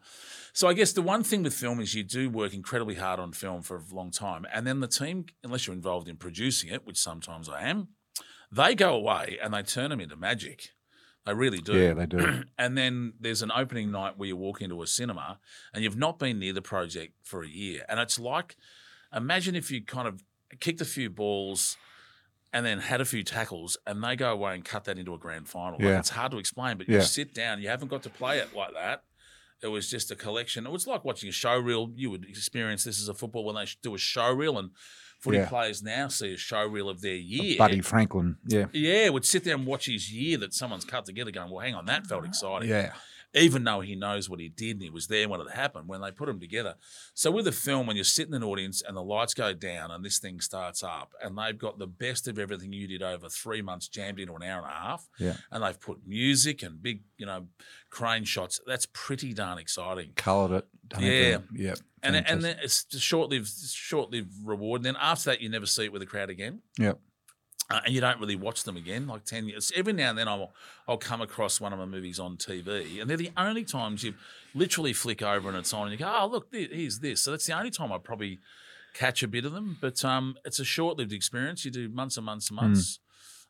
[0.52, 3.32] So I guess the one thing with film is you do work incredibly hard on
[3.32, 6.86] film for a long time, and then the team, unless you're involved in producing it,
[6.86, 7.88] which sometimes I am,
[8.50, 10.70] they go away and they turn them into magic.
[11.26, 11.76] They really do.
[11.78, 12.44] Yeah, they do.
[12.58, 15.38] and then there's an opening night where you walk into a cinema
[15.74, 18.56] and you've not been near the project for a year, and it's like,
[19.14, 20.22] imagine if you kind of
[20.60, 21.76] kicked a few balls.
[22.50, 25.18] And then had a few tackles, and they go away and cut that into a
[25.18, 25.72] grand final.
[25.72, 25.98] Like, Yeah.
[25.98, 26.94] it's hard to explain, but Yeah.
[26.96, 29.04] you sit down, you haven't got to play it like that.
[29.62, 30.66] It was just a collection.
[30.66, 31.90] It was like watching a show reel.
[31.96, 34.70] You would experience this as a football when they do a show reel, and
[35.18, 35.48] footy Yeah.
[35.48, 37.58] players now see a show reel of their year.
[37.58, 38.36] Buddy Franklin.
[38.46, 38.66] Yeah.
[38.72, 41.74] Yeah, would sit there and watch his year that someone's cut together, going, "Well, hang
[41.74, 42.92] on, that felt exciting." Yeah.
[43.34, 46.00] Even though he knows what he did and he was there when it happened, when
[46.00, 46.74] they put him together.
[47.14, 49.90] So with a film, when you're sitting in an audience and the lights go down
[49.90, 53.28] and this thing starts up, and they've got the best of everything you did over
[53.28, 55.36] three months jammed into an hour and a half, Yeah.
[55.50, 57.48] and they've put music and big, you know,
[57.90, 58.60] crane shots.
[58.66, 60.12] That's pretty darn exciting.
[60.16, 60.68] Coloured it.
[60.88, 61.38] done Yeah.
[61.54, 61.74] Yeah.
[62.02, 64.80] And and then it's just short-lived, short-lived reward.
[64.80, 66.62] And then after that, you never see it with a crowd again.
[66.78, 66.92] Yeah.
[67.70, 69.70] Uh, and you don't really watch them again, like 10 years.
[69.76, 70.54] Every now and then I'll,
[70.88, 74.14] I'll come across one of my movies on TV, and they're the only times you
[74.54, 77.20] literally flick over and it's on, and you go, oh, look, here's this.
[77.20, 78.38] So that's the only time I probably
[78.94, 79.76] catch a bit of them.
[79.82, 81.64] But um, it's a short lived experience.
[81.66, 82.64] You do months and months and Hmm.
[82.64, 83.00] months.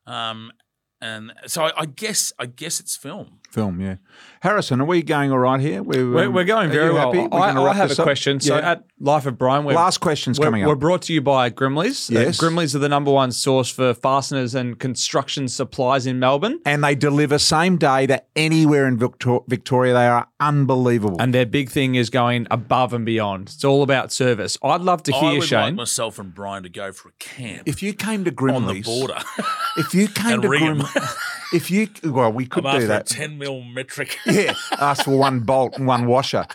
[0.04, 0.52] Um,
[1.00, 3.38] and so I, I guess I guess it's film.
[3.48, 3.96] Film, yeah.
[4.40, 5.82] Harrison, are we going all right here?
[5.82, 7.12] We're, We're, um, we're going very well.
[7.12, 7.26] happy?
[7.26, 8.04] We're I, I have a this up?
[8.04, 8.40] question.
[8.40, 8.72] So Yeah.
[8.72, 10.68] at Life of Brian, we're, Last question's we're, coming up.
[10.68, 12.10] we're brought to you by Grimley's.
[12.10, 12.38] Uh, Yes.
[12.38, 16.60] Grimley's are the number one source for fasteners and construction supplies in Melbourne.
[16.66, 19.94] and they deliver same day to anywhere in Victor- Victoria.
[19.94, 21.16] They are unbelievable.
[21.18, 23.48] And their big thing is going above and beyond.
[23.48, 24.58] It's all about service.
[24.62, 25.74] I'd love to I hear, would like Shane.
[25.74, 28.82] myself and Brian to go for a camp if you came to Grimleys on the
[28.82, 29.18] border.
[29.78, 30.78] if you came to ring 'em.
[30.80, 31.04] Grim,
[31.54, 33.10] if you well, we could I'm do after that.
[33.10, 34.18] a 10 mil metric.
[34.26, 36.46] yeah, ask for one bolt and one washer.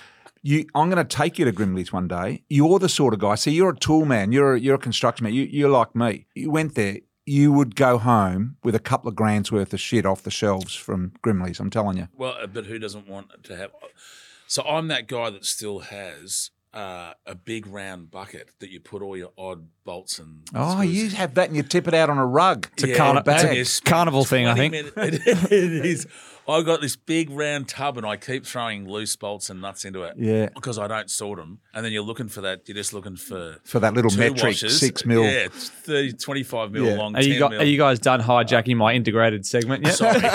[0.42, 2.44] You, I'm going to take you to Grimley's one day.
[2.50, 3.36] You're the sort of guy.
[3.36, 4.34] See, you're a tool man.
[4.34, 5.34] You're a, you're a construction man.
[5.34, 6.28] You, you're like me.
[6.36, 6.98] You went there.
[7.26, 10.76] You would go home with a couple of grand's worth of shit off the shelves
[10.76, 11.62] from Grimley's.
[11.62, 12.10] I'm telling you.
[12.14, 13.72] Well, uh, but who doesn't want to have?
[14.48, 19.02] So I'm that guy that still has uh, a big round bucket that you put
[19.02, 20.42] all your odd bolts and.
[20.56, 22.68] Oh, screws you have that and you tip it out on a rug.
[22.74, 24.74] It's a Yeah, carni- it's it's a a carnival thing, I think.
[24.74, 26.08] minute- it is.
[26.46, 30.04] I got this big round tub and I keep throwing loose bolts and nuts into
[30.04, 30.16] it.
[30.18, 30.50] Yeah.
[30.54, 31.60] Because I don't sort them.
[31.74, 32.68] And then you're looking for that.
[32.68, 33.60] You're just looking for.
[33.64, 34.78] For that little metric washers.
[34.78, 35.24] six mil.
[35.24, 36.96] Yeah, it's 30, 25 mil Yeah.
[36.96, 37.16] long.
[37.16, 37.62] Are you, 10 got, mil.
[37.62, 39.96] are you guys done hijacking my integrated segment yet?
[39.96, 40.20] Sorry.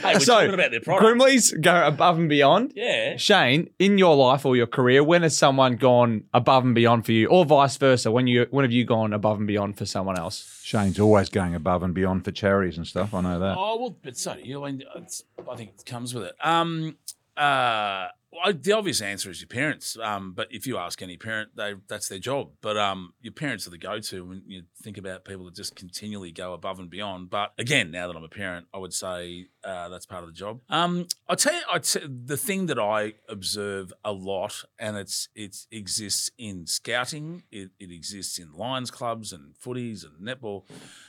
[0.00, 1.04] hey, we're so, talking about their product.
[1.04, 2.72] Grimley's go above and beyond.
[2.74, 3.18] Yeah.
[3.18, 7.12] Shane, in your life or your career, when has someone gone above and beyond for
[7.12, 8.10] you, or vice versa?
[8.10, 10.60] When you when have you gone above and beyond for someone else?
[10.62, 13.14] Shane's always going above and beyond for charities and stuff.
[13.14, 13.56] I know that.
[13.58, 14.64] Oh well, but so you.
[14.64, 16.34] I, mean, I think it comes with it.
[16.42, 16.96] Um,
[17.36, 19.96] uh, well, the obvious answer is your parents.
[20.00, 22.50] Um, but if you ask any parent, they that's their job.
[22.60, 26.32] But um, your parents are the go-to when you think about people that just continually
[26.32, 27.30] go above and beyond.
[27.30, 30.34] But again, now that I'm a parent, I would say uh, that's part of the
[30.34, 30.60] job.
[30.68, 35.28] Um, I tell you, I t- the thing that I observe a lot, and it's
[35.34, 40.64] it exists in scouting, it, it exists in Lions clubs and footies and netball.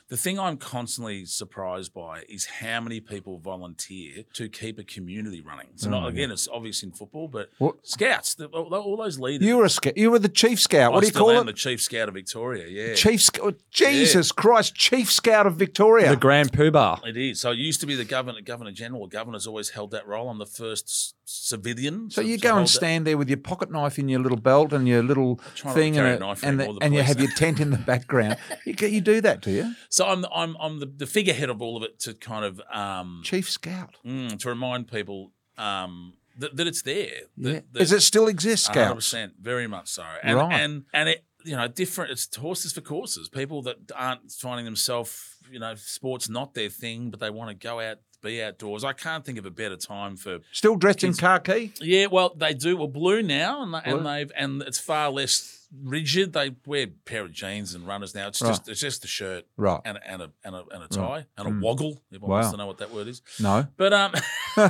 [0.08, 5.42] The thing I'm constantly surprised by is how many people volunteer to keep a community
[5.42, 5.70] running.
[5.76, 9.48] So, not, again, it's obvious in football, but What- scouts, the, all, all those leaders.
[9.48, 10.92] You were a sca- you were the chief scout.
[10.92, 11.46] What I do you still call am it?
[11.48, 12.68] the chief scout of Victoria.
[12.68, 13.56] Yeah, Chief Scout.
[13.72, 16.10] Jesus Christ, Chief Scout of Victoria.
[16.10, 17.06] The Grand Poobah.
[17.08, 17.42] It is.
[17.42, 19.08] So it used to be the governor, governor general.
[19.08, 20.30] Governor's always held that role.
[20.30, 22.10] I'm the first civilian.
[22.10, 22.72] so you go and hold that.
[22.72, 25.74] stand there with your pocket knife in your little belt and your little try not
[25.76, 28.38] to thing, and, a and, the- and you have your tent in the background.
[28.66, 29.74] you, you do that, do you?
[29.90, 33.22] So I'm I'm I'm the, the figurehead of all of it to kind of um
[33.24, 33.98] Chief Scout.
[34.06, 37.22] mm, to remind people um that, that it's there.
[37.38, 37.60] That, Yeah.
[37.72, 38.96] that Does it still exist, Scout?
[38.96, 40.04] percent, very much so.
[40.24, 40.54] And Right.
[40.62, 42.12] and and it you know different.
[42.12, 43.30] It's horses for courses.
[43.30, 47.56] People that aren't finding themselves you know sports not their thing, but they want to
[47.56, 48.84] go out be outdoors.
[48.84, 51.74] I can't think of a better time for Still dressed in khaki?
[51.82, 52.78] Yeah, well, they do.
[52.78, 56.34] Well, blue now, and, they, and they've and it's far less rigid.
[56.34, 58.28] They wear a pair of jeans and runners now.
[58.28, 58.50] It's Right.
[58.50, 59.82] just it's just a shirt Right.
[59.84, 61.26] and a, and a and a and a tie Right.
[61.38, 61.62] and a Mm.
[61.62, 62.02] woggle.
[62.14, 62.36] Everyone Wow.
[62.38, 63.22] wants to know what that word is.
[63.40, 63.68] No.
[63.78, 64.14] But um,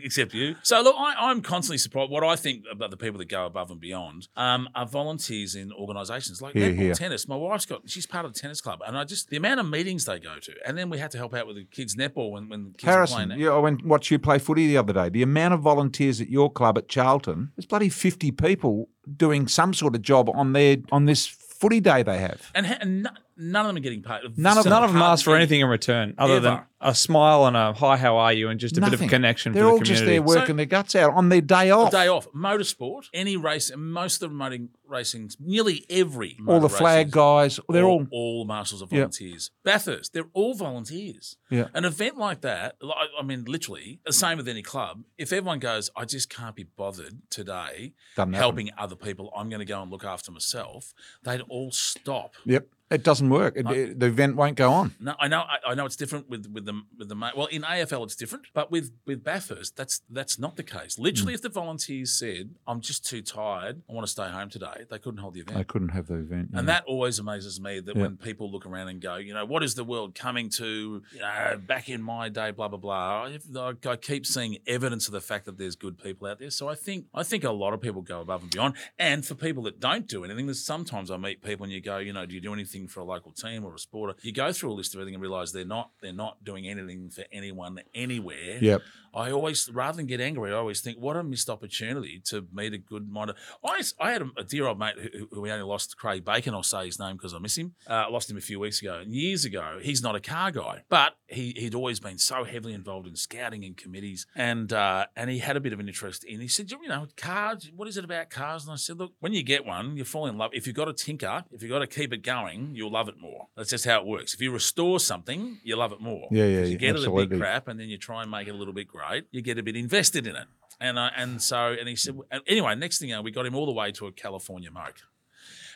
[0.00, 0.56] except you.
[0.62, 2.10] So look, I, I'm constantly surprised.
[2.10, 5.72] What I think about the people that go above and beyond um, are volunteers in
[5.72, 6.94] organisations like Here, netball, here.
[6.94, 7.28] tennis.
[7.28, 9.66] My wife's got she's part of the tennis club, and I just the amount of
[9.68, 12.30] meetings they go to, and then we had to help out with the kids netball
[12.32, 13.40] when when the kids Harrison, playing.
[13.40, 15.08] yeah, I went watched you play footy the other day.
[15.08, 19.74] The amount of volunteers at your club at Charlton, there's bloody fifty people doing some
[19.74, 22.50] sort of job on their on this footy day they have.
[22.56, 24.20] and, ha- and no- none of them are getting paid.
[24.36, 27.56] None of- None of them ask for anything in return other than a smile and
[27.56, 29.04] a hi, how are you, and just a bit Nothing.
[29.06, 30.12] of connection They're for the all just community.
[30.18, 31.90] there working their guts out on their day off.
[31.92, 32.26] day off.
[32.34, 37.10] Motorsport, any race, and most of the motoring racing, nearly every all the flag racing-
[37.10, 38.98] guys, they're all, all marshals are Yeah.
[38.98, 39.50] volunteers.
[39.64, 41.36] Bathurst, they're all volunteers.
[41.50, 41.68] Yeah.
[41.72, 45.04] An event like that, like- I mean, literally, the same with any club.
[45.16, 48.34] If everyone goes, I just can't be bothered today Doesn't happen.
[48.34, 50.92] helping other people, I'm going to go and look after myself,
[51.22, 52.34] they'd all stop.
[52.44, 53.56] Yep, it doesn't work.
[53.56, 54.94] It- it- the event won't go on.
[55.00, 57.62] No, I know, I, I know it's different with with the with the well in
[57.62, 60.98] AFL it's different, but with with Bathurst that's that's not the case.
[60.98, 61.36] Literally, hmm.
[61.36, 64.98] if the volunteers said, "I'm just too tired, I want to stay home today," they
[64.98, 65.58] couldn't hold the event.
[65.58, 66.50] They couldn't have the event.
[66.54, 68.02] And that always amazes me that Yeah.
[68.02, 71.02] when people look around and go, you know, what is the world coming to?
[71.12, 73.30] You know, back in my day, blah blah blah.
[73.56, 76.50] I, I keep seeing evidence of the fact that there's good people out there.
[76.50, 78.74] So I think I think a lot of people go above and beyond.
[78.98, 81.98] And for people that don't do anything, there's sometimes I meet people and you go,
[81.98, 84.18] you know, do you do anything for a local team or a sport?
[84.22, 87.10] You go through a list of everything and realize they're not they're not doing anything
[87.10, 88.58] for anyone anywhere.
[88.60, 88.82] Yep.
[89.14, 92.72] I always, rather than get angry, I always think, what a missed opportunity to meet
[92.72, 93.36] a good minded.
[93.64, 96.54] I, I had a, a dear old mate who, who we only lost, Craig Bacon.
[96.54, 97.74] I'll say his name because I miss him.
[97.88, 99.00] Uh, I lost him a few weeks ago.
[99.00, 102.72] And years ago, he's not a car guy, but he, he'd always been so heavily
[102.74, 104.26] involved in scouting and committees.
[104.34, 107.06] And uh, and he had a bit of an interest in, he said, you know,
[107.16, 108.64] cars, what is it about cars?
[108.64, 110.50] And I said, look, when you get one, you fall in love.
[110.54, 113.18] If you've got to tinker, if you've got to keep it going, you'll love it
[113.20, 113.48] more.
[113.56, 114.34] That's just how it works.
[114.34, 116.28] If you restore something, you love it more.
[116.30, 117.26] Yeah, yeah, You yeah, get it a absolutely.
[117.26, 119.58] bit crap and then you try and make it a little bit great, you get
[119.58, 120.46] a bit invested in it.
[120.80, 123.46] And uh, and so and he said and anyway, next thing you know, we got
[123.46, 125.02] him all the way to a California moke.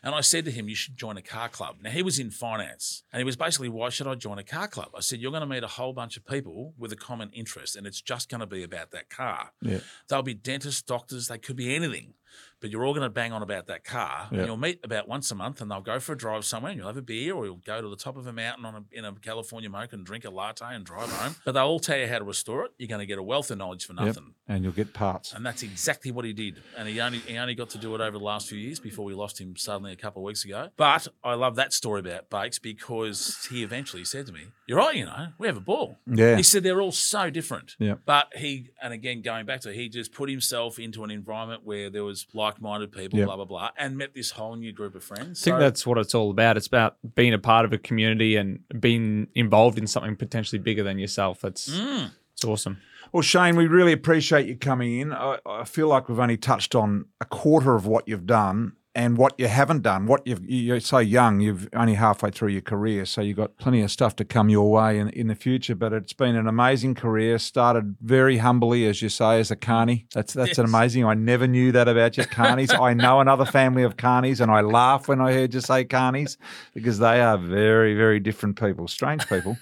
[0.03, 1.77] And I said to him, You should join a car club.
[1.83, 4.69] Now, he was in finance and he was basically, Why should I join a car
[4.69, 4.91] club?
[4.97, 7.77] I said, You're going to meet a whole bunch of people with a common interest
[7.77, 9.51] and it's just going to be about that car.
[9.61, 9.79] Yeah.
[10.09, 12.15] They'll be dentists, doctors, they could be anything.
[12.61, 14.29] But you're all going to bang on about that car.
[14.33, 14.39] Yeah.
[14.39, 16.79] And you'll meet about once a month and they'll go for a drive somewhere and
[16.79, 18.99] you'll have a beer or you'll go to the top of a mountain on a,
[18.99, 21.37] in a California moke and drink a latte and drive home.
[21.45, 22.73] But they'll all tell you how to restore it.
[22.79, 24.07] You're going to get a wealth of knowledge for Yep.
[24.07, 24.35] nothing.
[24.49, 25.33] And you'll get parts.
[25.35, 26.63] And that's exactly what he did.
[26.79, 29.05] And he only he only got to do it over the last few years before
[29.05, 30.71] we lost him suddenly a couple of weeks ago.
[30.77, 34.95] But I love that story about Bakes because he eventually said to me, You're right,
[34.95, 35.99] you know, we have a ball.
[36.07, 36.37] Yeah.
[36.37, 37.77] He said they're all so different.
[37.79, 37.95] Yeah.
[38.05, 41.63] But he and again going back to it, he just put himself into an environment
[41.65, 43.25] where there was like minded people, Yeah.
[43.27, 45.43] blah, blah, blah, and met this whole new group of friends.
[45.43, 46.57] I think So- that's what it's all about.
[46.57, 50.83] It's about being a part of a community and being involved in something potentially bigger
[50.83, 51.41] than yourself.
[51.41, 52.11] That's Mm.
[52.33, 52.79] it's awesome.
[53.13, 55.13] Well, Shane, we really appreciate you coming in.
[55.13, 59.19] I, I feel like we've only touched on a quarter of what you've done and
[59.19, 60.07] what you haven't done.
[60.07, 63.83] What you've, you're so young, you've only halfway through your career, so you've got plenty
[63.83, 65.75] of stuff to come your way in, in the future.
[65.75, 67.39] But it's been an amazing career.
[67.39, 70.07] Started very humbly, as you say, as a carney.
[70.15, 71.05] That's that's an amazing.
[71.05, 72.77] I never knew that about you, carnies.
[72.77, 76.39] I know another family of carnies, and I laugh when I heard you say carnies
[76.73, 79.59] because they are very, very different people, strange people.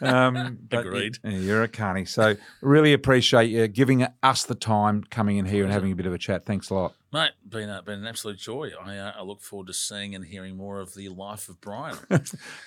[0.00, 1.18] Um, Agreed.
[1.22, 2.06] yeah, You're a carny.
[2.06, 6.06] So really appreciate you giving us the time, coming in here and having a bit
[6.06, 6.46] of a chat.
[6.46, 6.94] Thanks a lot.
[7.10, 8.70] Mate, been, a, been an absolute joy.
[8.78, 11.96] I, uh, I look forward to seeing and hearing more of the life of Brian.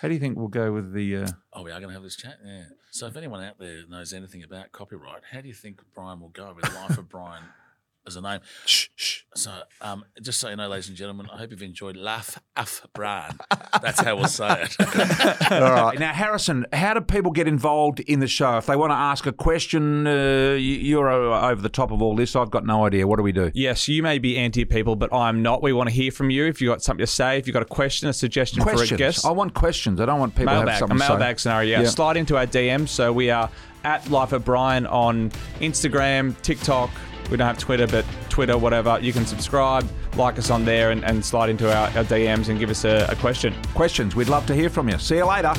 [0.01, 1.18] How do you think we'll go with the?
[1.18, 2.38] Uh, Oh, we are going to have this chat?
[2.43, 2.63] Yeah.
[2.89, 6.30] So, if anyone out there knows anything about copyright, how do you think Brian will
[6.30, 7.43] go with the Life of Brian
[8.07, 8.39] as a name?
[8.65, 9.19] shh, shh.
[9.35, 9.51] So,
[9.81, 13.37] um, just so you know, ladies and gentlemen, I hope you've enjoyed Laugh of Brian.
[13.81, 14.75] That's how we'll say it.
[15.51, 15.97] All right.
[15.97, 18.57] Now, Harrison, how do people get involved in the show?
[18.57, 20.11] If they want to ask a question, uh,
[20.53, 22.35] you- you're over the top of all this.
[22.35, 23.07] I've got no idea.
[23.07, 23.51] What do we do?
[23.53, 25.61] Yes, you may be anti people, but I'm not.
[25.63, 26.45] We want to hear from you.
[26.45, 28.87] If you've got something to say, if you've got a question, a suggestion for a
[28.87, 30.01] guest, I want questions.
[30.01, 31.09] I don't want people to have mailbag, a something to say.
[31.09, 31.69] mailbag scenario.
[31.77, 31.83] Yeah.
[31.83, 31.89] Yeah.
[31.89, 32.87] Slide into our DM.
[32.87, 33.49] So we are
[33.83, 35.29] at Life of Brian on
[35.61, 36.89] Instagram, TikTok.
[37.31, 38.99] We don't have Twitter, but Twitter, whatever.
[39.01, 39.87] You can subscribe,
[40.17, 43.07] like us on there, and, and slide into our, our DMs and give us a,
[43.09, 43.55] a question.
[43.73, 44.15] Questions.
[44.15, 44.97] We'd love to hear from you.
[44.99, 45.53] See you later.